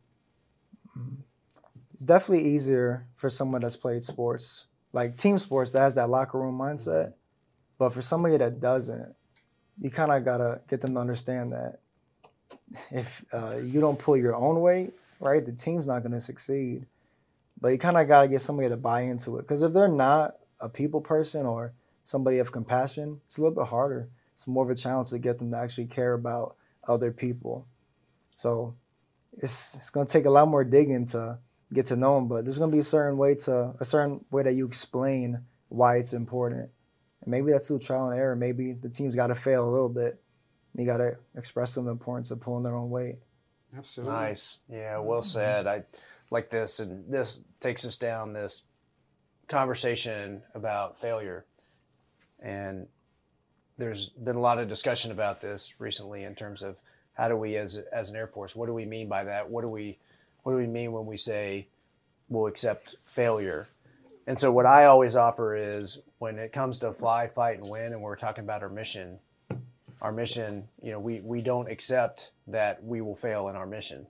[1.95, 6.39] It's definitely easier for someone that's played sports, like team sports, that has that locker
[6.39, 7.13] room mindset.
[7.79, 9.15] But for somebody that doesn't,
[9.79, 11.81] you kind of gotta get them to understand that
[12.91, 16.87] if uh, you don't pull your own weight, right, the team's not gonna succeed.
[17.61, 20.37] But you kind of gotta get somebody to buy into it, because if they're not
[20.61, 24.09] a people person or somebody of compassion, it's a little bit harder.
[24.35, 26.57] It's more of a challenge to get them to actually care about
[26.87, 27.67] other people.
[28.39, 28.77] So
[29.39, 31.39] it's it's gonna take a lot more digging to
[31.73, 34.43] get to know them, but there's gonna be a certain way to a certain way
[34.43, 36.71] that you explain why it's important.
[37.23, 38.37] And maybe that's through trial and error.
[38.37, 40.21] Maybe the team's got to fail a little bit.
[40.75, 43.21] You got to express them the importance of pulling their own weight.
[43.77, 44.15] Absolutely.
[44.15, 44.59] Nice.
[44.69, 45.67] Yeah, well said.
[45.67, 45.85] I
[46.31, 48.63] like this, and this takes us down this
[49.49, 51.47] conversation about failure.
[52.41, 52.89] And
[53.83, 56.77] there's been a lot of discussion about this recently in terms of
[57.15, 59.51] how do we, as as an Air Force, what do we mean by that?
[59.51, 59.99] What do we
[60.45, 61.67] what do we mean when we say
[62.29, 63.67] we'll accept failure?
[64.29, 67.93] And so, what I always offer is when it comes to fly, fight, and win,
[67.93, 69.19] and we're talking about our mission,
[70.01, 74.07] our mission, you know, we, we don't accept that we will fail in our mission.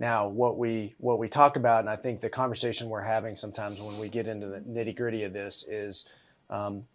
[0.00, 3.80] Now, what we what we talk about, and I think the conversation we're having sometimes
[3.80, 6.08] when we get into the nitty gritty of this is
[6.50, 6.86] um,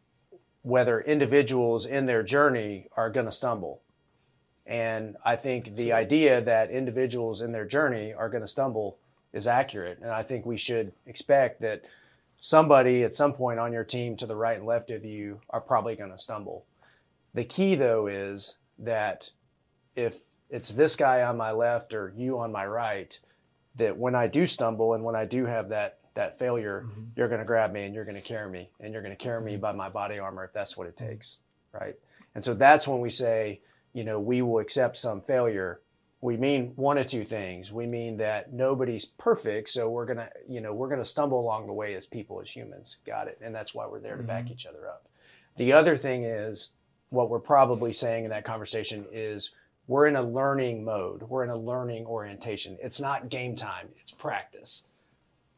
[0.65, 3.81] whether individuals in their journey are going to stumble.
[4.65, 8.97] And I think the idea that individuals in their journey are going to stumble
[9.31, 9.99] is accurate.
[10.01, 11.83] And I think we should expect that
[12.39, 15.61] somebody at some point on your team to the right and left of you are
[15.61, 16.65] probably going to stumble.
[17.35, 19.29] The key, though, is that
[19.95, 20.15] if
[20.49, 23.19] it's this guy on my left or you on my right,
[23.75, 27.03] that when I do stumble and when I do have that that failure, mm-hmm.
[27.15, 29.23] you're going to grab me and you're going to carry me and you're going to
[29.23, 29.61] carry me mm-hmm.
[29.61, 31.07] by my body armor if that's what it mm-hmm.
[31.07, 31.37] takes,
[31.71, 31.95] right?
[32.33, 33.61] And so that's when we say,
[33.93, 35.79] you know, we will accept some failure.
[36.21, 37.71] We mean one of two things.
[37.71, 41.73] We mean that nobody's perfect, so we're gonna, you know, we're gonna stumble along the
[41.73, 42.97] way as people, as humans.
[43.05, 43.37] Got it?
[43.41, 45.07] And that's why we're there to back each other up.
[45.57, 46.71] The other thing is
[47.09, 49.51] what we're probably saying in that conversation is
[49.87, 51.21] we're in a learning mode.
[51.23, 52.77] We're in a learning orientation.
[52.81, 54.83] It's not game time, it's practice.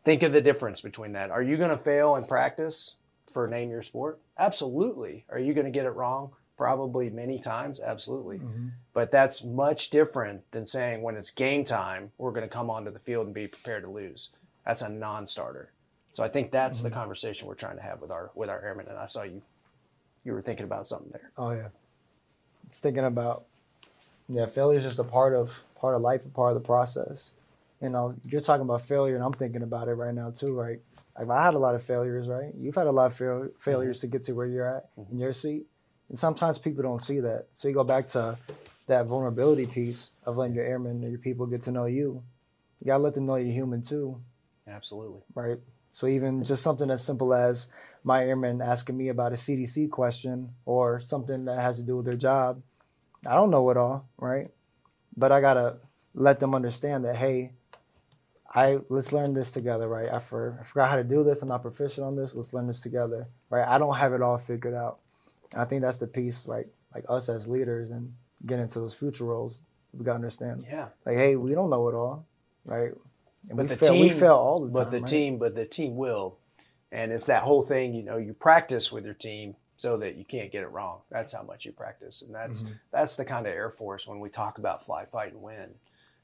[0.08, 1.32] Think of the difference between that.
[1.32, 2.96] Are you going to fail in practice
[3.34, 4.20] for name your sport?
[4.40, 5.26] Absolutely.
[5.28, 6.32] Are you going to get it wrong?
[6.56, 7.82] Probably many times.
[7.82, 8.38] Absolutely.
[8.38, 8.68] Mm-hmm.
[8.94, 12.90] But that's much different than saying when it's game time, we're going to come onto
[12.90, 14.30] the field and be prepared to lose.
[14.66, 15.74] That's a non-starter.
[16.14, 17.00] So I think that's the mm-hmm.
[17.00, 18.86] conversation we're trying to have with our with our airmen.
[18.88, 19.42] And I saw you
[20.24, 21.32] you were thinking about something there.
[21.38, 21.68] Oh yeah,
[22.68, 23.44] it's thinking about
[24.30, 27.32] yeah, failure is just a part of part of life, a part of the process.
[27.82, 30.80] You know, you're talking about failure, and I'm thinking about it right now too, right?
[31.18, 32.54] Like I had a lot of failures, right?
[32.58, 33.60] You've had a lot of fail- mm-hmm.
[33.60, 35.12] failures to get to where you're at mm-hmm.
[35.12, 35.66] in your seat,
[36.10, 37.48] and sometimes people don't see that.
[37.52, 38.38] So you go back to
[38.88, 42.24] that vulnerability piece of letting your airmen or your people get to know you.
[42.80, 44.22] You gotta let them know you're human too,
[44.68, 45.22] Absolutely.
[45.36, 45.58] right?
[45.92, 47.68] So even just something as simple as
[48.04, 52.06] my airman asking me about a CDC question or something that has to do with
[52.06, 52.62] their job,
[53.28, 54.52] I don't know it all, right?
[55.16, 55.78] But I gotta
[56.14, 57.54] let them understand that hey,
[58.58, 60.12] I let's learn this together, right?
[60.12, 61.42] I, for, I forgot how to do this.
[61.42, 62.34] I'm not proficient on this.
[62.34, 63.68] Let's learn this together, right?
[63.68, 65.00] I don't have it all figured out.
[65.54, 66.66] And I think that's the piece, right?
[66.96, 68.14] Like us as leaders and
[68.46, 69.62] getting into those future roles,
[69.94, 70.66] we gotta understand.
[70.68, 70.88] Yeah.
[71.06, 72.26] Like, hey, we don't know it all,
[72.66, 72.94] right?
[73.50, 74.00] And But we fail.
[74.00, 74.74] we fail all the time.
[74.74, 75.08] but the right?
[75.08, 76.38] team but the team will
[76.92, 80.26] and it's that whole thing you know you practice with your team so that you
[80.26, 81.02] can't get it wrong.
[81.12, 82.80] That's how much you practice, and that's Mhm.
[82.92, 85.76] that's the kind of Air Force when we talk about fly, fight, and win.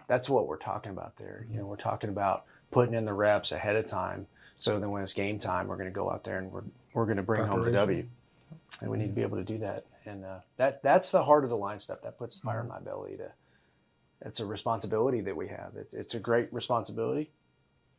[0.07, 1.45] That's what we're talking about there.
[1.49, 5.03] You know, we're talking about putting in the reps ahead of time, so then when
[5.03, 6.63] it's game time, we're going to go out there and we're
[6.93, 8.05] we're going to bring home the W,
[8.81, 9.85] and we need to be able to do that.
[10.05, 12.01] And uh, that that's the heart of the lion stuff.
[12.03, 13.17] That puts fire in my belly.
[13.17, 13.31] To
[14.25, 15.75] it's a responsibility that we have.
[15.75, 17.31] It, it's a great responsibility,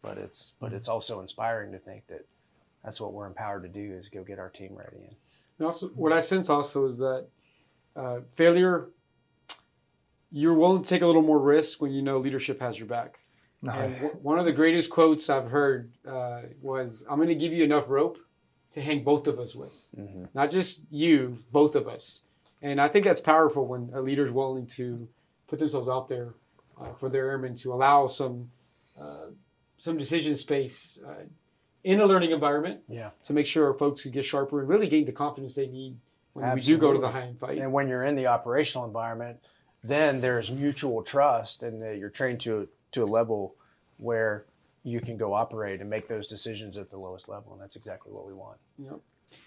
[0.02, 2.26] but it's but it's also inspiring to think that
[2.84, 5.04] that's what we're empowered to do is go get our team ready.
[5.04, 5.16] And
[5.58, 7.26] And also, what I sense also is that
[7.96, 8.88] uh, failure,
[10.36, 13.20] you're willing to take a little more risk when you know leadership has your back.
[13.62, 17.34] No, And w- one of the greatest quotes I've heard uh, was, "I'm going to
[17.36, 18.18] give you enough rope
[18.72, 20.28] to hang both of us with, Mhm.
[20.34, 22.22] not just you, both of us."
[22.60, 25.08] And I think that's powerful when a leader's willing to
[25.46, 26.34] put themselves out there
[26.80, 28.50] uh, for their airmen to allow some
[29.00, 29.26] uh,
[29.78, 31.22] some decision space uh,
[31.84, 34.88] in a learning environment yeah, to make sure our folks can get sharper and really
[34.88, 35.96] gain the confidence they need
[36.32, 37.58] when we do go to the high end fight.
[37.58, 39.38] and when you're in the operational environment,
[39.84, 43.54] then there's mutual trust, and that you're trained to to a level
[43.98, 44.44] where
[44.82, 48.12] you can go operate and make those decisions at the lowest level, and that's exactly
[48.12, 48.58] what we want.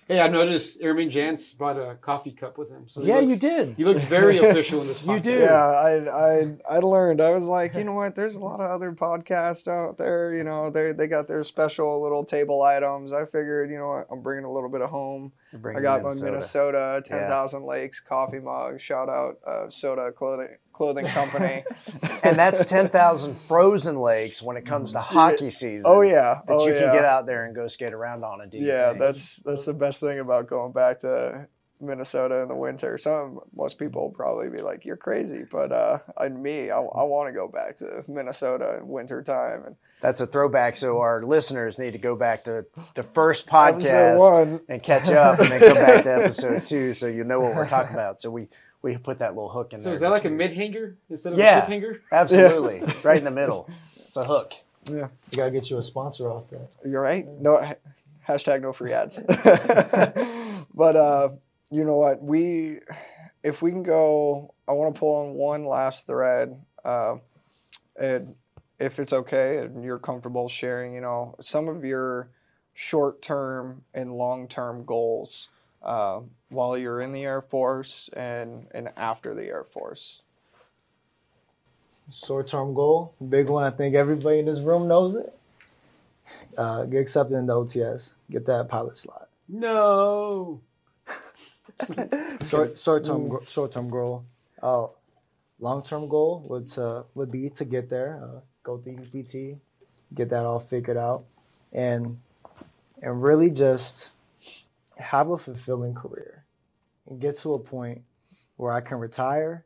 [0.08, 2.86] Hey, I noticed Airman Jance brought a coffee cup with him.
[2.88, 3.76] So yeah, looks, you did.
[3.76, 5.02] He looks very official in this.
[5.02, 5.24] You podcast.
[5.24, 5.40] do.
[5.40, 7.20] Yeah, I, I I learned.
[7.20, 8.16] I was like, you know what?
[8.16, 10.34] There's a lot of other podcasts out there.
[10.34, 13.12] You know, they they got their special little table items.
[13.12, 14.08] I figured, you know what?
[14.10, 15.34] I'm bringing a little bit of home.
[15.54, 18.82] I got my Minnesota Ten Thousand Lakes coffee mug.
[18.82, 21.64] Shout out uh, Sota Clothing Clothing Company.
[22.24, 25.84] and that's ten thousand frozen lakes when it comes to hockey season.
[25.86, 26.82] oh yeah, that oh you yeah.
[26.82, 28.58] can get out there and go skate around on do.
[28.58, 31.48] Yeah, that's that's the best thing about going back to
[31.80, 32.98] Minnesota in the winter.
[32.98, 37.04] Some most people will probably be like, "You're crazy," but uh, I, me, I, I
[37.04, 40.76] want to go back to Minnesota in winter time and that's a throwback.
[40.76, 44.62] So our listeners need to go back to the first podcast one.
[44.70, 47.68] and catch up, and then come back to episode two, so you know what we're
[47.68, 48.20] talking about.
[48.22, 48.48] So we
[48.84, 49.94] we put that little hook in So there.
[49.96, 51.58] is that like a mid hanger instead of Yeah.
[51.58, 52.02] a clip hanger?
[52.12, 53.68] Absolutely, right in the middle.
[53.96, 54.54] It's a hook.
[54.90, 56.76] Yeah, you gotta get you a sponsor off that.
[56.86, 57.28] you're right.
[57.42, 57.60] No
[58.28, 59.20] hashtag no free ads.
[60.74, 61.30] but uh,
[61.70, 62.22] you know what?
[62.22, 62.80] We
[63.44, 66.60] if we can go, I want to pull on one last thread.
[66.84, 67.16] Uh,
[68.00, 68.36] and
[68.80, 72.30] if it's okay and you're comfortable sharing, you know, some of your
[72.74, 75.50] short term and long term goals
[75.84, 80.22] uh, while you're in the Air Force and, and after the Air Force.
[82.12, 83.64] Short term goal, big one.
[83.64, 85.34] I think everybody in this room knows it.
[86.58, 88.14] Uh, get accepted in the OTS.
[88.30, 89.30] Get that pilot slot.
[89.50, 90.62] No.
[92.48, 94.26] Short short term short term goal.
[94.62, 94.88] Uh,
[95.60, 98.20] long term goal would to, would be to get there.
[98.24, 99.60] Uh, go through UPT,
[100.14, 101.26] get that all figured out,
[101.72, 102.20] and
[103.02, 104.10] and really just
[104.98, 106.46] have a fulfilling career,
[107.08, 108.02] and get to a point
[108.56, 109.66] where I can retire.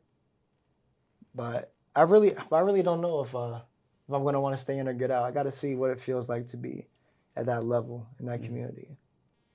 [1.34, 3.60] But I really I really don't know if uh,
[4.08, 5.24] if I'm gonna want to stay in or get out.
[5.24, 6.86] I got to see what it feels like to be
[7.36, 8.98] at that level in that community.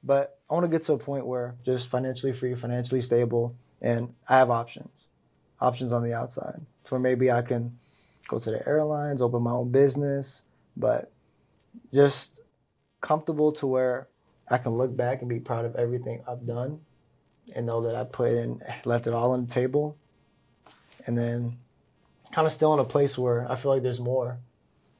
[0.08, 4.14] But I want to get to a point where just financially free, financially stable, and
[4.30, 5.08] I have options,
[5.60, 6.62] options on the outside.
[6.86, 7.78] So maybe I can
[8.30, 10.44] go to the airlines, open my own business,
[10.78, 11.12] but
[11.94, 12.40] just
[13.02, 14.08] comfortable to where
[14.50, 16.80] I can look back and be proud of everything I've done
[17.54, 19.98] and know that I put in, left it all on the table.
[21.06, 21.58] And then
[22.32, 24.40] kind of still in a place where I feel like there's more,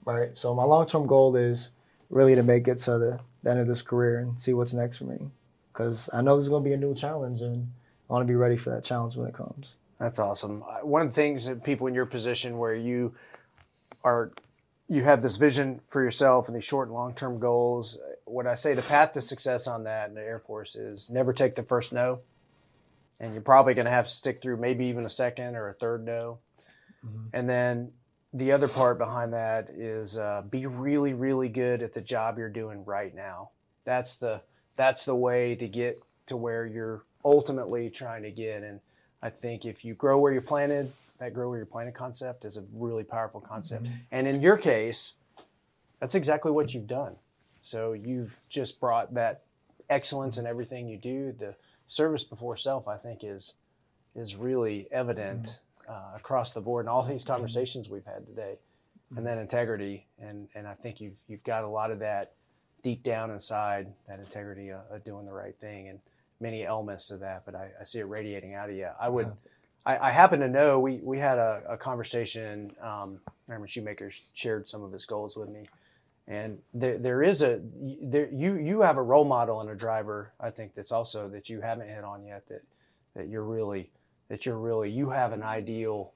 [0.04, 0.38] right?
[0.38, 1.70] So my long term goal is
[2.10, 4.98] really to make it so the, the end of this career and see what's next
[4.98, 5.30] for me.
[5.72, 7.72] Because I know there's going to be a new challenge and
[8.10, 9.76] I want to be ready for that challenge when it comes.
[10.00, 10.62] That's awesome.
[10.82, 13.16] One of the things that people in your position where you
[14.04, 14.32] are,
[14.88, 17.98] you have this vision for yourself and these short and long term goals.
[18.26, 21.34] What I say, the path to success on that in the Air Force is never
[21.34, 22.20] take the first no.
[23.20, 25.74] And you're probably going to have to stick through maybe even a second or a
[25.74, 26.38] third no.
[27.04, 27.28] Mm-hmm.
[27.34, 27.92] And then
[28.34, 32.50] the other part behind that is uh, be really, really good at the job you're
[32.50, 33.52] doing right now.
[33.86, 34.42] That's the
[34.76, 38.64] that's the way to get to where you're ultimately trying to get.
[38.64, 38.80] And
[39.22, 42.58] I think if you grow where you're planted, that grow where you're planted concept is
[42.58, 43.88] a really powerful concept.
[44.12, 45.14] And in your case,
[46.00, 47.16] that's exactly what you've done.
[47.64, 49.42] So you've just brought that
[49.90, 51.34] excellence in everything you do.
[51.38, 51.56] The
[51.88, 53.56] service before self, I think, is
[54.16, 58.56] is really evident uh, across the board in all these conversations we've had today.
[59.16, 62.34] And then integrity, and and I think you've you've got a lot of that
[62.84, 66.00] deep down inside that integrity of, of doing the right thing, and
[66.42, 67.44] many elements to that.
[67.46, 68.90] But I, I see it radiating out of you.
[69.00, 69.32] I would.
[69.86, 72.74] I, I happen to know we, we had a, a conversation.
[72.82, 73.20] Um,
[73.50, 75.64] Airman Shoemaker shared some of his goals with me,
[76.28, 77.62] and there, there is a
[78.02, 81.50] there, you you have a role model and a driver I think that's also that
[81.50, 82.64] you haven't hit on yet that
[83.16, 83.90] that you're really
[84.30, 86.14] that you're really you have an ideal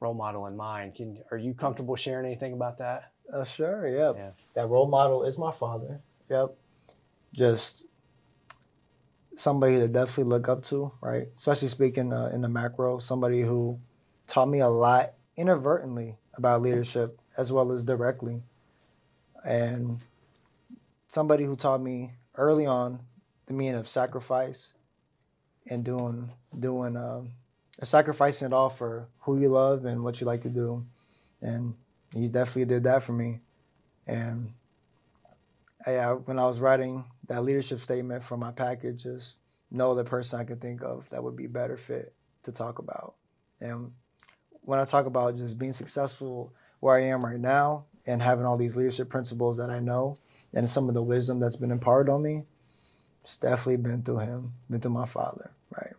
[0.00, 0.94] role model in mind.
[0.94, 3.12] Can are you comfortable sharing anything about that?
[3.32, 4.12] Uh, sure, yeah.
[4.16, 4.30] Yeah.
[4.54, 6.00] That role model is my father.
[6.30, 6.54] Yep.
[7.32, 7.84] Just
[9.36, 11.28] somebody to definitely look up to, right?
[11.36, 13.78] Especially speaking uh, in the macro, somebody who
[14.26, 18.42] taught me a lot inadvertently about leadership as well as directly.
[19.44, 20.00] And
[21.08, 23.00] somebody who taught me early on
[23.46, 24.72] the meaning of sacrifice
[25.68, 27.32] and doing doing um,
[27.82, 30.84] sacrificing it all for who you love and what you like to do.
[31.42, 31.74] And
[32.14, 33.40] he definitely did that for me.
[34.06, 34.52] And
[35.86, 39.34] I, when I was writing that leadership statement for my packages,
[39.70, 42.14] no other person I could think of that would be better fit
[42.44, 43.14] to talk about.
[43.60, 43.92] And
[44.62, 48.56] when I talk about just being successful where I am right now and having all
[48.56, 50.18] these leadership principles that I know
[50.52, 52.44] and some of the wisdom that's been imparted on me,
[53.22, 55.94] it's definitely been through him, been through my father, right?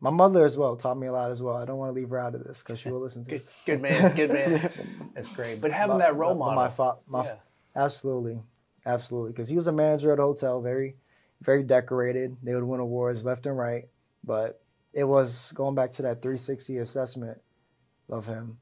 [0.00, 1.56] My mother as well taught me a lot as well.
[1.56, 3.40] I don't want to leave her out of this because she will listen to Good,
[3.40, 3.48] it.
[3.66, 4.70] good man, good man.
[5.14, 5.60] That's great.
[5.60, 7.34] But having My- that role model, My, fa- my yeah.
[7.74, 8.40] Absolutely,
[8.86, 9.32] absolutely.
[9.32, 10.96] Because he was a manager at a hotel, very,
[11.40, 12.36] very decorated.
[12.42, 13.88] They would win awards left and right,
[14.24, 14.60] but
[14.92, 17.38] it was going back to that 360 assessment
[18.08, 18.58] of him,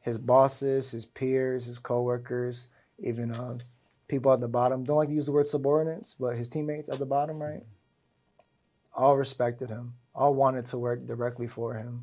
[0.00, 2.66] his bosses, his peers, his coworkers,
[2.98, 3.58] even uh,
[4.08, 4.84] people at the bottom.
[4.84, 7.62] Don't like to use the word subordinates, but his teammates at the bottom, right?
[8.98, 9.94] All respected him.
[10.12, 12.02] All wanted to work directly for him.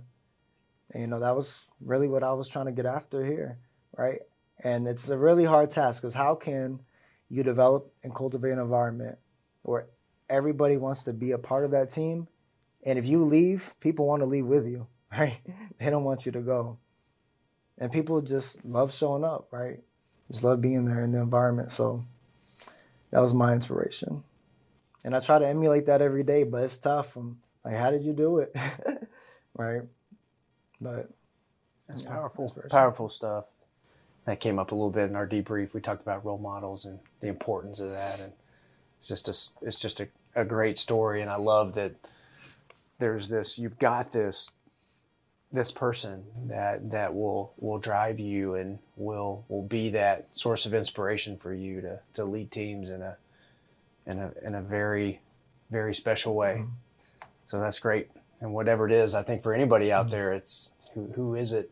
[0.92, 3.58] And, you know, that was really what I was trying to get after here,
[3.98, 4.22] right?
[4.64, 6.80] And it's a really hard task because how can
[7.28, 9.18] you develop and cultivate an environment
[9.64, 9.88] where
[10.30, 12.30] everybody wants to be a part of that team?
[12.86, 15.40] And if you leave, people want to leave with you, right?
[15.78, 16.78] They don't want you to go.
[17.78, 19.82] And people just love showing up, right?
[20.32, 21.74] Just love being there in the environment.
[21.74, 22.06] So
[23.12, 24.24] that was my inspiration.
[25.06, 27.16] And I try to emulate that every day, but it's tough.
[27.18, 28.56] I'm like, how did you do it?
[29.58, 29.84] right?
[30.82, 31.10] But
[31.88, 32.70] That's Yeah, powerful, inspiration.
[32.72, 33.46] powerful stuff.
[34.26, 35.74] That came up a little bit in our debrief.
[35.74, 38.34] We talked about role models and the importance of that, and
[39.00, 41.22] it's just a, it's just a, a great story.
[41.22, 41.96] And I love that
[43.00, 43.60] there's this.
[43.60, 44.52] You've got this
[45.52, 50.74] this person that that will will drive you and will will be that source of
[50.74, 53.18] inspiration for you to to lead teams in a
[54.06, 55.22] in a in a very
[55.72, 56.64] very special way.
[57.48, 58.10] So that's great.
[58.42, 61.72] And whatever it is, I think for anybody out there, it's who who is it,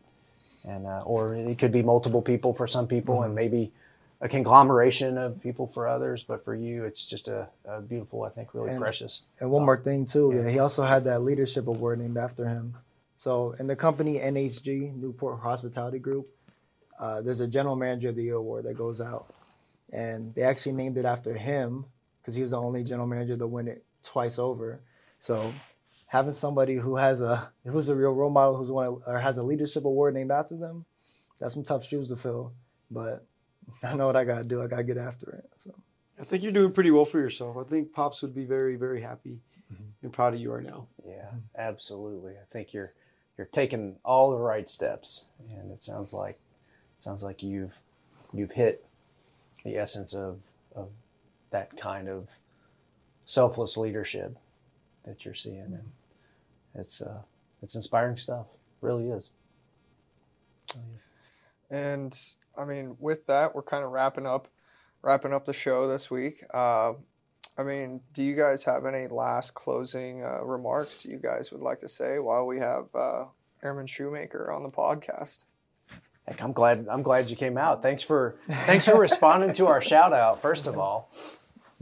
[0.66, 3.72] and uh, or it could be multiple people for some people, and maybe
[4.20, 6.22] a conglomeration of people for others.
[6.24, 9.24] But for you, it's just a, a beautiful, I think, really And- precious.
[9.40, 10.42] And one more thing too, Yeah.
[10.44, 10.50] yeah.
[10.50, 12.76] he also had that leadership award named after him.
[13.16, 16.28] So in the company NHG Newport Hospitality Group,
[16.98, 19.26] uh, there's a general manager of the year award that goes out,
[19.92, 21.84] and they actually named it after him
[22.24, 24.80] because he was the only general manager to win it twice over.
[25.20, 25.52] So
[26.06, 29.36] having somebody who has a who's a real role model who's won a, or has
[29.36, 30.84] a leadership award named after them,
[31.38, 32.52] that's some tough shoes to fill.
[32.90, 33.26] But
[33.82, 34.62] I know what I gotta do.
[34.62, 35.50] I gotta get after it.
[35.62, 35.74] So.
[36.18, 37.56] I think you're doing pretty well for yourself.
[37.56, 39.40] I think Pops would be very, very happy
[39.72, 39.82] Mm-hmm.
[40.02, 40.86] and proud of you right now.
[41.08, 42.34] Yeah, absolutely.
[42.34, 42.92] I think you're
[43.38, 46.38] you're taking all the right steps, and it sounds like
[46.98, 47.80] sounds like you've
[48.32, 48.84] you've hit
[49.64, 50.40] the essence of
[50.76, 50.90] of
[51.54, 52.26] that kind of
[53.26, 54.36] selfless leadership
[55.06, 55.92] that you're seeing, and
[56.74, 57.22] it's uh,
[57.62, 58.46] it's inspiring stuff.
[58.80, 59.30] really is.
[61.70, 62.18] And
[62.58, 64.48] I mean, with that, we're kind of wrapping up,
[65.02, 66.42] wrapping up the show this week.
[66.52, 66.94] Uh,
[67.56, 71.78] I mean, do you guys have any last closing uh, remarks you guys would like
[71.80, 73.26] to say while we have uh,
[73.62, 75.44] Airman Shoemaker on the podcast?
[76.26, 76.88] Heck, I'm glad.
[76.90, 77.80] I'm glad you came out.
[77.80, 78.36] Thanks for
[78.66, 80.42] thanks for responding to our shout out.
[80.42, 81.10] First of all,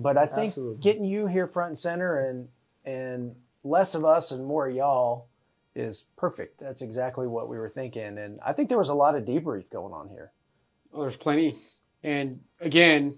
[0.03, 0.83] but I think Absolutely.
[0.83, 2.49] getting you here front and center and
[2.85, 3.35] and
[3.65, 5.29] less of us and more of y'all
[5.75, 6.61] is perfect.
[6.61, 9.71] That's exactly what we were thinking, and I think there was a lot of debrief
[9.71, 10.33] going on here.
[10.93, 11.55] Oh, there's plenty.
[12.05, 13.17] And again,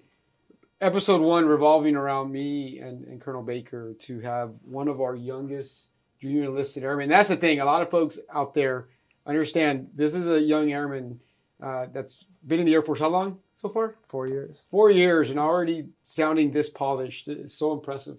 [0.81, 5.89] episode one revolving around me and, and Colonel Baker to have one of our youngest
[6.21, 7.09] junior enlisted airmen.
[7.09, 7.61] That's the thing.
[7.61, 8.89] A lot of folks out there
[9.27, 11.21] understand this is a young airman
[11.63, 13.97] uh, that's been in the Air Force how long so far?
[14.09, 14.63] Four years.
[14.71, 17.29] Four years and already sounding this polished.
[17.29, 18.19] It's so impressive.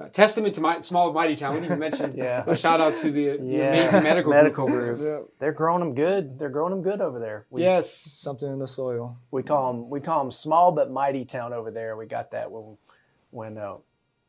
[0.00, 1.50] Uh, testament to my small mighty town.
[1.52, 2.42] We didn't even mention Yeah.
[2.46, 3.68] a shout out to the, the Yeah.
[3.72, 4.98] amazing medical, Medical group.
[4.98, 5.32] group.
[5.38, 6.38] They're growing them good.
[6.38, 7.46] They're growing them good over there.
[7.50, 7.90] We, Yes.
[7.92, 9.18] Something in the soil.
[9.30, 11.96] we call them we call them small but mighty town over there.
[11.96, 12.78] We got that when
[13.30, 13.76] when uh,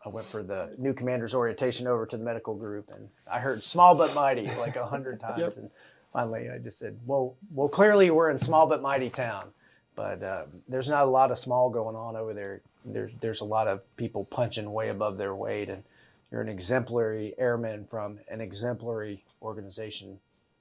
[0.06, 3.64] I went for the new commander's orientation over to the medical group, and I heard
[3.64, 5.58] small but mighty like a hundred times, Yep.
[5.58, 5.70] and
[6.14, 9.52] finally I just said, "Well, well, clearly we're in small but mighty town."
[9.96, 12.62] but uh, there's not a lot of small going on over there.
[12.86, 15.84] There's there's a lot of people punching way above their weight, and
[16.32, 20.20] you're an exemplary airman from an exemplary organization.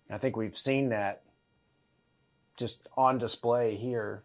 [0.08, 1.22] And I think we've seen that
[2.56, 4.22] just on display here.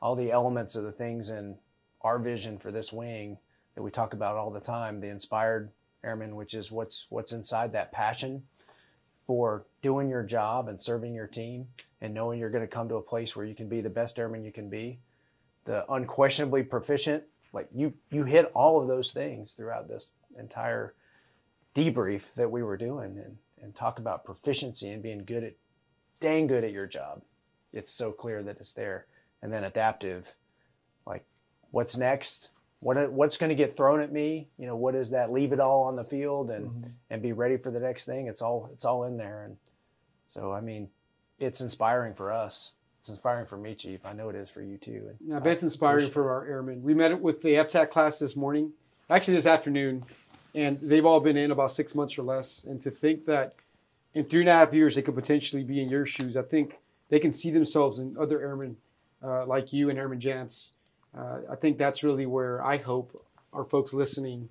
[0.00, 1.56] All the elements of the things in
[2.02, 3.38] our vision for this wing
[3.74, 5.70] that we talk about all the time, the inspired
[6.04, 8.44] airman, which is what's what's inside that passion
[9.28, 11.68] for doing your job and serving your team
[12.00, 14.18] and knowing you're going to come to a place where you can be the best
[14.18, 14.98] airman you can be,
[15.66, 17.22] the unquestionably proficient.
[17.52, 20.94] Like you, you hit all of those things throughout this entire
[21.74, 25.54] debrief that we were doing, and and talk about proficiency and being good at,
[26.20, 27.22] dang good at your job.
[27.72, 29.06] It's so clear that it's there,
[29.42, 30.34] and then adaptive,
[31.06, 31.24] like
[31.70, 32.50] what's next,
[32.80, 35.32] what what's going to get thrown at me, you know, what is that?
[35.32, 36.90] Leave it all on the field and Mhm.
[37.10, 38.26] and be ready for the next thing.
[38.26, 39.56] It's all it's all in there, and
[40.28, 40.90] so I mean,
[41.38, 42.72] it's inspiring for us.
[43.00, 44.04] It's inspiring for me, Chief.
[44.04, 45.06] I know it is for you too.
[45.08, 46.82] And Yeah, best inspiring for our airmen.
[46.82, 48.72] We met with the FTAC class this morning,
[49.08, 50.04] actually this afternoon,
[50.54, 52.64] and they've all been in about six months or less.
[52.64, 53.54] And to think that
[54.14, 56.78] in three and a half years they could potentially be in your shoes, I think
[57.08, 58.76] they can see themselves in other airmen
[59.22, 60.70] uh, like you and Airman Jance.
[61.18, 63.20] Uh, I think that's really where I hope
[63.52, 64.48] our folks listening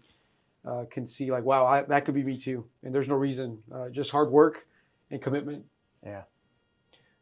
[0.65, 2.65] uh, can see, like, wow, I, that could be me too.
[2.83, 4.67] And there's no reason, uh, just hard work
[5.09, 5.63] and commitment.
[6.05, 6.23] Yeah,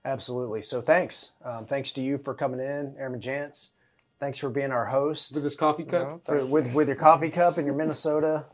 [0.04, 0.64] absolutely.
[0.64, 1.32] So thanks.
[1.44, 3.70] Um, thanks to you for coming in, Airman Jance.
[4.20, 7.30] Thanks for being our host With this coffee cup, No, For- with with your coffee
[7.30, 8.46] cup in your Minnesota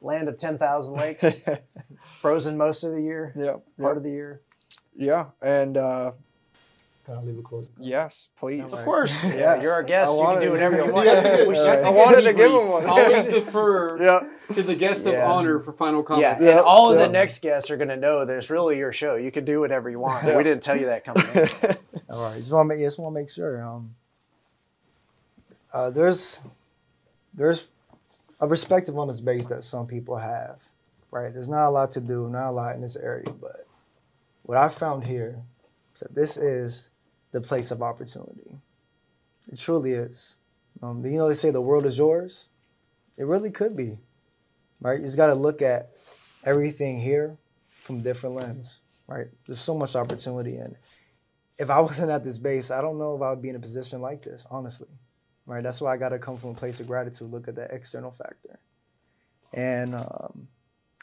[0.00, 1.42] land of ten thousand lakes,
[2.20, 4.40] frozen most of the year, yeah, part yeah, of the year.
[4.96, 6.12] yeah, and uh,
[7.08, 7.72] Can I leave a closing?
[7.80, 8.70] yes, please.
[8.70, 9.10] of course.
[9.34, 10.12] Yeah, you're our guest.
[10.12, 11.06] You can do whatever you want.
[11.06, 11.48] that's good.
[11.48, 12.84] We should- That's a I good wanted to give him one.
[12.86, 16.40] Always defer Yeah, to the guest of honor for final Yeah, comments.
[16.42, 17.06] and Yeah, all of yeah.
[17.06, 19.14] the next guests are going to know that it's really your show.
[19.14, 20.26] You can do whatever you want.
[20.26, 20.36] Yeah.
[20.36, 21.48] We didn't tell you that coming in.
[22.10, 23.64] All right, just want to make just want to make sure.
[23.66, 23.94] Um,
[25.72, 26.42] uh, there's
[27.32, 27.68] there's
[28.40, 30.56] a perspective on this base that some people have,
[31.10, 31.32] right?
[31.32, 33.66] There's not a lot to do, not a lot in this area, but
[34.42, 35.38] what I found here
[35.94, 36.88] is that this is
[37.32, 38.58] the place of opportunity.
[39.50, 40.36] It truly is.
[40.82, 42.48] Um, you know, they say the world is yours.
[43.16, 43.98] It really could be,
[44.80, 44.98] right?
[44.98, 45.90] You just got to look at
[46.44, 47.36] everything here
[47.82, 49.26] from different lens, right?
[49.46, 50.76] There's so much opportunity in.
[51.58, 53.60] If I wasn't at this base, I don't know if I would be in a
[53.60, 54.88] position like this, honestly.
[55.46, 55.62] Right?
[55.62, 58.10] That's why I got to come from a place of gratitude, look at that external
[58.10, 58.58] factor.
[59.52, 60.48] And um,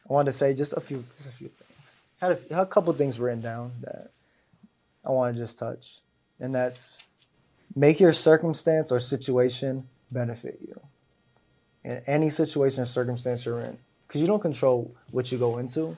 [0.07, 1.71] I wanted to say just a few, just a few things.
[2.17, 4.11] Had a, had a couple things written down that
[5.03, 6.01] I want to just touch,
[6.39, 6.97] and that's
[7.75, 10.79] make your circumstance or situation benefit you.
[11.83, 13.77] In any situation or circumstance you're in,
[14.07, 15.97] because you don't control what you go into,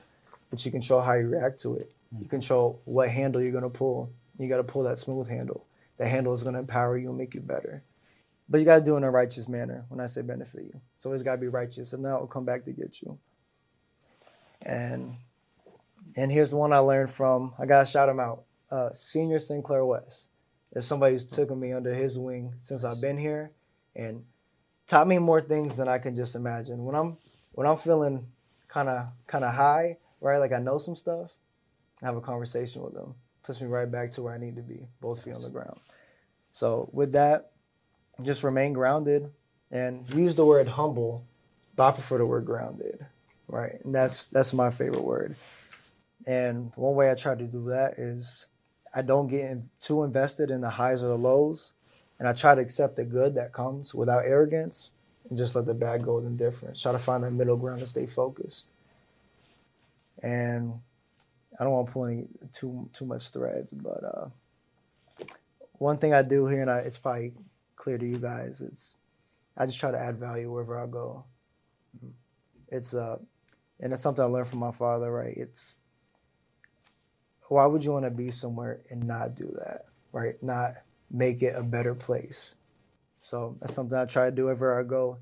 [0.50, 1.90] but you control how you react to it.
[2.18, 4.10] You control what handle you're gonna pull.
[4.38, 5.66] You gotta pull that smooth handle.
[5.98, 7.82] That handle is gonna empower you and make you better.
[8.48, 9.84] But you gotta do it in a righteous manner.
[9.88, 12.44] When I say benefit you, so it's gotta be righteous, and then it will come
[12.44, 13.18] back to get you.
[14.62, 15.16] And
[16.16, 17.54] and here's the one I learned from.
[17.58, 18.44] I gotta shout him out.
[18.70, 20.27] Uh, Senior Sinclair West.
[20.72, 23.52] There's somebody who's taken me under his wing since I've been here,
[23.96, 24.24] and
[24.86, 26.84] taught me more things than I can just imagine.
[26.84, 27.16] When I'm
[27.52, 28.26] when I'm feeling
[28.68, 30.38] kind of kind of high, right?
[30.38, 31.30] Like I know some stuff.
[32.02, 33.14] I have a conversation with them.
[33.42, 35.80] Puts me right back to where I need to be, both feet on the ground.
[36.52, 37.52] So with that,
[38.22, 39.30] just remain grounded
[39.70, 41.26] and use the word humble,
[41.76, 43.04] but I prefer the word grounded,
[43.48, 43.78] right?
[43.84, 45.36] And that's that's my favorite word.
[46.26, 48.46] And one way I try to do that is
[48.98, 51.74] I don't get in, too invested in the highs or the lows,
[52.18, 54.90] and I try to accept the good that comes without arrogance,
[55.28, 56.82] and just let the bad go with indifference.
[56.82, 58.66] Try to find that middle ground and stay focused.
[60.20, 60.80] And
[61.60, 64.28] I don't want to pull any too too much threads, but uh,
[65.74, 67.34] one thing I do here, and I, it's probably
[67.76, 68.94] clear to you guys, it's
[69.56, 71.24] I just try to add value wherever I go.
[72.66, 73.18] It's uh,
[73.78, 75.12] and it's something I learned from my father.
[75.12, 75.36] Right?
[75.36, 75.76] It's
[77.50, 79.86] why would you want to be somewhere and not do that?
[80.12, 80.40] Right?
[80.42, 80.74] Not
[81.10, 82.54] make it a better place.
[83.22, 85.18] So that's something I try to do wherever I go,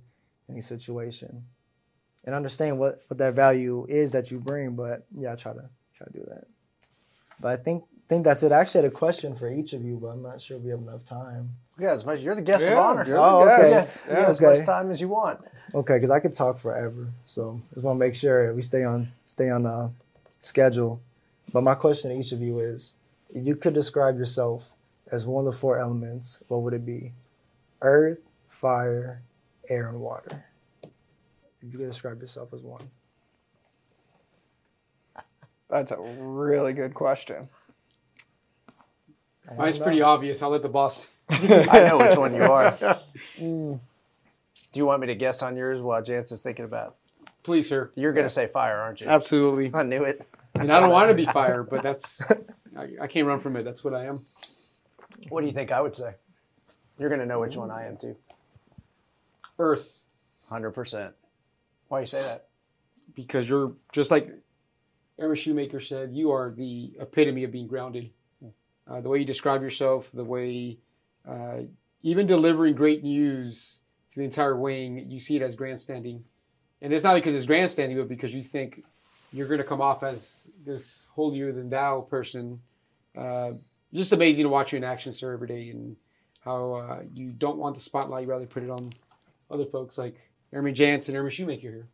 [0.48, 1.44] any situation,
[2.24, 4.76] and understand what what that value is that you bring.
[4.76, 6.44] But yeah, I try to try to do that.
[7.40, 8.52] But I think think that's it.
[8.52, 10.80] I actually had a question for each of you, but I'm not sure we have
[10.80, 11.54] enough time.
[11.78, 12.20] Yeah, as much.
[12.20, 13.04] You're the guest of honor.
[13.06, 13.70] you're Oh, the okay.
[13.70, 13.88] guest.
[14.06, 14.20] You Yeah.
[14.20, 15.40] have as much time as you want.
[15.74, 17.08] Okay, because I could talk forever.
[17.26, 19.90] So just want to make sure we stay on stay on uh,
[20.40, 21.00] schedule.
[21.53, 22.94] But my question to each of you is:
[23.30, 24.72] If you could describe yourself
[25.11, 27.12] as one of the four elements, what would it be?
[27.82, 28.18] Earth,
[28.49, 29.22] fire,
[29.68, 30.44] air, and water.
[30.82, 32.90] If you could describe yourself as one.
[35.68, 37.49] That's a really good question.
[39.57, 40.42] Mine's pretty obvious.
[40.42, 42.76] I'll let the boss I know which one you are.
[43.38, 43.78] Mm,
[44.72, 46.97] Do you want me to guess on yours while Jance is thinking about?
[47.42, 47.90] Please, sir.
[47.94, 49.09] You're going to say fire, aren't you?
[49.09, 49.70] Absolutely.
[49.74, 50.26] I knew it.
[50.61, 52.20] And I don't want to be fire, but that's
[52.76, 53.64] I, I can't run from it.
[53.64, 54.20] That's what I am.
[55.28, 56.14] What do you think I would say?
[56.98, 58.16] You're going to know which one I am too.
[59.59, 60.02] Earth,
[60.48, 61.12] Hundred percent.
[61.88, 62.46] Why you say that?
[63.14, 64.30] because you're just like
[65.18, 66.11] Airman Shoemaker said.
[66.12, 68.11] You are the epitome of being grounded.
[68.88, 70.78] Uh, the way you describe yourself, the way
[71.28, 71.62] uh,
[72.02, 73.80] even delivering great news
[74.12, 76.22] to the entire wing, you see it as grandstanding.
[76.80, 78.84] And it's not because it's grandstanding, but because you think
[79.37, 82.59] you're going to come off as this holier than thou person.
[83.16, 83.53] Uh,
[83.93, 85.97] just amazing to watch you in action, sir, every day, and
[86.41, 88.22] how uh, you don't want the spotlight.
[88.24, 88.93] You rather put it on
[89.51, 90.16] other folks like
[90.53, 91.87] Airman Jance and Airman Shoemaker here.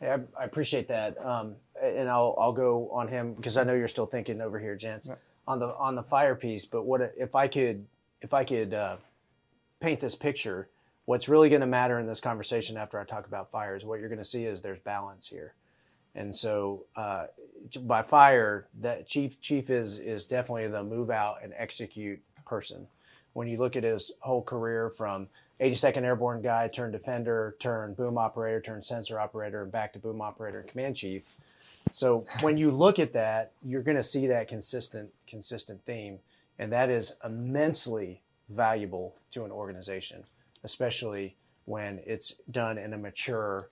[0.00, 1.18] Yeah, I, I appreciate that.
[1.24, 4.76] Um, and I'll I'll go on him because I know you're still thinking over here,
[4.76, 5.16] Jance, Yeah.
[5.46, 6.64] on the on the fire piece.
[6.64, 7.84] But what if I could
[8.22, 8.96] if I could uh,
[9.80, 10.68] paint this picture?
[11.06, 14.00] What's really going to matter in this conversation after I talk about fire is what
[14.00, 15.52] you're going to see is there's balance here.
[16.14, 17.26] And so uh,
[17.82, 22.86] by fire, that chief chief is is definitely the move out and execute person.
[23.32, 25.28] When you look at his whole career from
[25.60, 30.20] 82nd Airborne guy turned defender, turned boom operator, turned sensor operator, and back to boom
[30.20, 31.32] operator and command chief.
[31.92, 36.18] So when you look at that, you're going to see that consistent consistent theme,
[36.58, 40.24] and that is immensely valuable to an organization,
[40.62, 41.34] especially
[41.64, 43.68] when it's done in a mature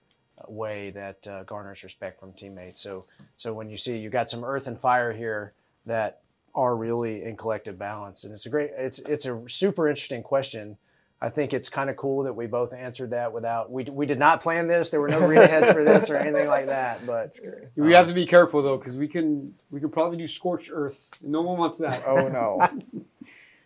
[0.49, 2.83] way that uh, garners respect from teammates.
[2.83, 3.05] So
[3.37, 5.53] so when you see you got some earth and fire here
[5.87, 6.21] that
[6.55, 10.77] are really in collective balance, and it's a great it's it's a super interesting question.
[11.21, 14.19] I think it's kind of cool that we both answered that without we we did
[14.19, 14.91] not plan this.
[14.91, 17.07] There were no read aheads for this or anything like that.
[17.07, 17.39] But
[17.77, 21.11] We have to be careful though, because we can we can probably do scorched earth.
[21.23, 22.03] No one wants that.
[22.07, 22.59] oh no.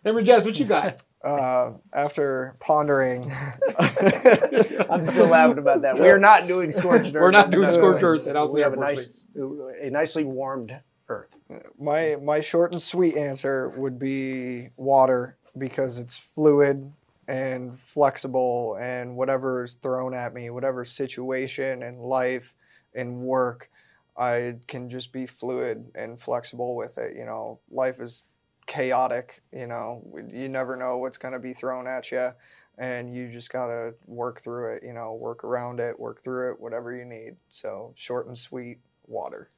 [0.05, 1.03] Airman Jance, what you got?
[1.23, 3.25] Uh, after pondering,
[3.79, 5.97] I'm still laughing about that.
[5.99, 7.13] We are not doing scorched earth.
[7.15, 10.79] We're not doing scorched earth at We have a nice, a nicely warmed
[11.09, 11.29] earth.
[11.77, 16.93] my my short and sweet answer would be water because it's fluid
[17.27, 22.53] and flexible and whatever is thrown at me, whatever situation in life
[22.95, 23.69] and work,
[24.17, 27.15] I can just be fluid and flexible with it.
[27.15, 28.23] You know, life is
[28.67, 29.41] chaotic.
[29.51, 32.31] You know, you never know what's going to be thrown at you,
[32.77, 34.83] and you just gotta work through it.
[34.83, 37.37] You know, work around it, work through it, whatever you need.
[37.49, 39.49] So short and sweet, water.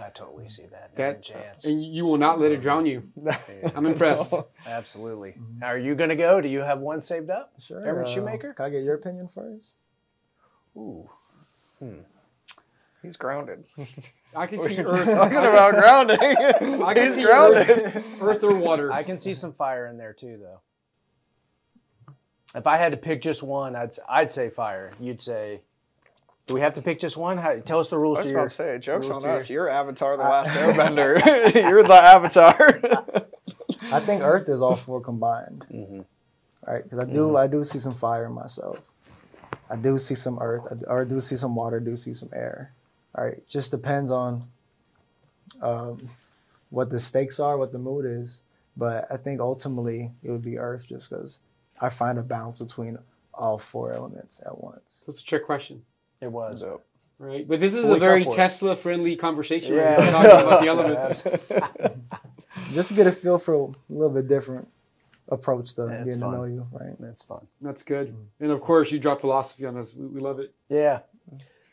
[0.00, 0.94] I totally see that.
[0.94, 1.64] That- chance.
[1.64, 3.10] And you will not let it drown you.
[3.74, 4.32] I'm impressed.
[4.64, 5.32] Absolutely.
[5.32, 5.62] Mhm.
[5.64, 6.40] Are you going to go?
[6.40, 7.52] Do you have one saved up?
[7.58, 7.84] Sure.
[7.84, 8.54] Airman uh, Shoemaker?
[8.54, 9.80] Can I get your opinion first?
[10.76, 11.08] Ooh.
[13.02, 13.64] He's grounded.
[14.36, 15.06] I can see earth.
[15.06, 16.18] talking I about grounding.
[16.84, 17.68] I can He's see grounded.
[17.70, 18.92] earth, earth or water.
[18.92, 20.60] I can see some fire in there too, though.
[22.54, 24.92] If I had to pick just one, I'd I'd say fire.
[25.00, 25.60] You'd say.
[26.46, 27.38] Do we have to pick just one?
[27.38, 28.18] How, tell us the rules.
[28.18, 29.48] I was to about your, to say, joke's on us.
[29.48, 31.54] your- You're Avatar the Last Airbender.
[31.54, 32.80] You're the Avatar.
[33.92, 35.64] I think Earth is all four combined.
[35.72, 36.04] Mhm.
[36.66, 36.82] Right?
[36.82, 38.78] Because I do, I do see some fire in myself.
[39.70, 42.30] I do see some Earth, I, or I do see some water, do see some
[42.32, 42.72] air.
[43.14, 44.44] All right, just depends on
[45.62, 46.08] um,
[46.70, 48.40] what the stakes are, what the mood is.
[48.76, 51.38] But I think ultimately it would be Earth, just because
[51.80, 52.98] I find a balance between
[53.34, 54.80] all four elements at once.
[55.04, 55.82] So it's a trick question,
[56.20, 56.60] It was.
[56.60, 56.82] So,
[57.18, 57.46] right?
[57.46, 58.42] But this is Well, a very fell for it.
[58.42, 59.74] Tesla-friendly conversation.
[59.74, 59.80] Yeah.
[59.94, 59.98] Right?
[59.98, 61.22] We're talking about the elements.
[62.72, 64.68] Just to get a feel for a little bit different
[65.28, 66.32] approach to That's getting fun.
[66.32, 66.94] to know you, right?
[67.00, 67.46] That's fun.
[67.60, 68.14] That's good.
[68.40, 69.94] And of course, you drop philosophy on us.
[69.94, 70.54] We, we love it.
[70.68, 71.00] Yeah,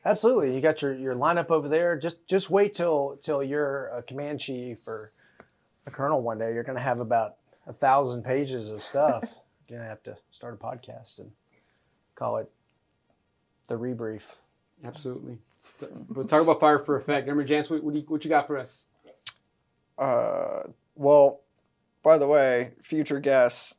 [0.07, 0.55] absolutely.
[0.55, 1.97] You got your, your lineup over there.
[1.97, 5.11] Just just wait till till you're a command chief or
[5.85, 6.53] a colonel one day.
[6.53, 7.35] You're going to have about
[7.65, 9.23] a thousand pages of stuff.
[9.67, 11.31] you're going to have to start a podcast and
[12.15, 12.49] call it
[13.67, 14.21] the rebrief.
[14.83, 15.37] Absolutely.
[16.09, 17.27] But talk about fire for effect.
[17.27, 18.83] Remember, Jance, what, what, do you, what you got for us?
[19.97, 20.63] uh,
[20.95, 21.41] well,
[22.03, 23.77] by the way, future guests,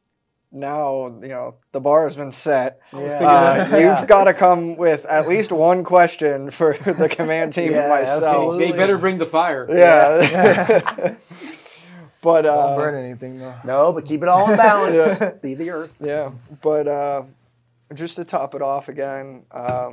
[0.50, 2.80] now, you know, the bar has been set.
[2.92, 3.68] Yeah.
[3.70, 7.82] Uh, You've got to come with at least one question for the command team Yeah,
[7.82, 8.22] and myself.
[8.24, 8.70] absolutely.
[8.70, 9.66] They better bring the fire.
[9.68, 11.14] Yeah.
[12.22, 13.54] but, Don't uh, burn anything though.
[13.64, 15.18] No, but keep it all in balance.
[15.20, 15.30] Yeah.
[15.42, 15.96] Be the earth.
[16.00, 16.32] Yeah,
[16.62, 17.22] but uh,
[17.94, 19.90] just to top it off again, uh,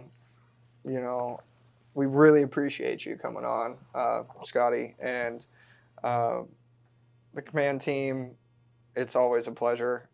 [0.85, 1.39] you know,
[1.93, 5.45] we really appreciate you coming on, uh, Scottie, and
[6.03, 6.41] uh,
[7.33, 8.31] the command team.
[8.95, 10.07] It's always a pleasure,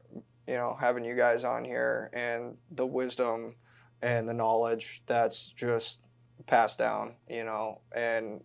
[0.52, 3.56] you know, having you guys on here and the wisdom
[4.02, 6.02] and the knowledge that's just
[6.46, 8.42] passed down, you know, and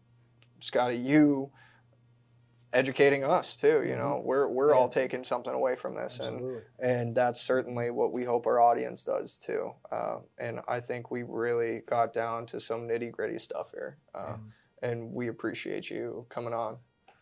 [0.60, 1.50] Scottie, you
[2.72, 3.82] educating us too.
[3.84, 6.62] You know, we're we're all taking something away from this, and Absolutely.
[6.78, 9.72] and that's certainly what we hope our audience does too.
[9.90, 14.36] Uh, and I think we really got down to some nitty gritty stuff here, uh,
[14.80, 16.76] and we appreciate you coming on.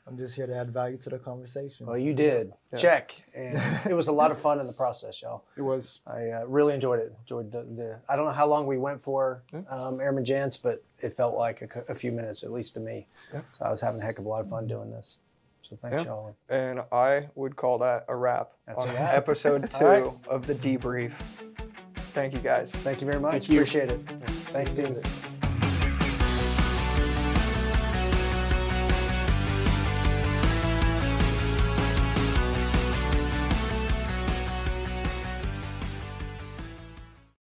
[0.07, 1.87] I'm just here to add value to the conversation.
[1.87, 2.53] Well, you did.
[2.73, 2.79] Yeah.
[2.79, 3.15] Check.
[3.35, 3.59] And
[3.91, 5.45] it was a lot of fun in the process, y'all.
[5.57, 6.01] It was.
[6.07, 7.15] I uh, really enjoyed it.
[7.23, 7.97] Enjoyed the, the.
[8.09, 11.63] I don't know how long we went for, um, Airman Jance, but it felt like
[11.63, 13.07] a, a few minutes, at least to me.
[13.33, 13.41] Yeah.
[13.59, 15.17] So I was having a heck of a lot of fun doing this.
[15.63, 16.09] So thanks, Yeah.
[16.09, 16.37] y'all.
[16.51, 19.15] And I would call that a wrap That's on a wrap.
[19.15, 20.13] episode two All right.
[20.29, 21.13] of the debrief.
[22.13, 22.71] Thank you guys.
[22.71, 23.33] Thank you very much.
[23.33, 23.61] Thank you.
[23.61, 24.01] Appreciate it.
[24.53, 25.01] Thanks, team.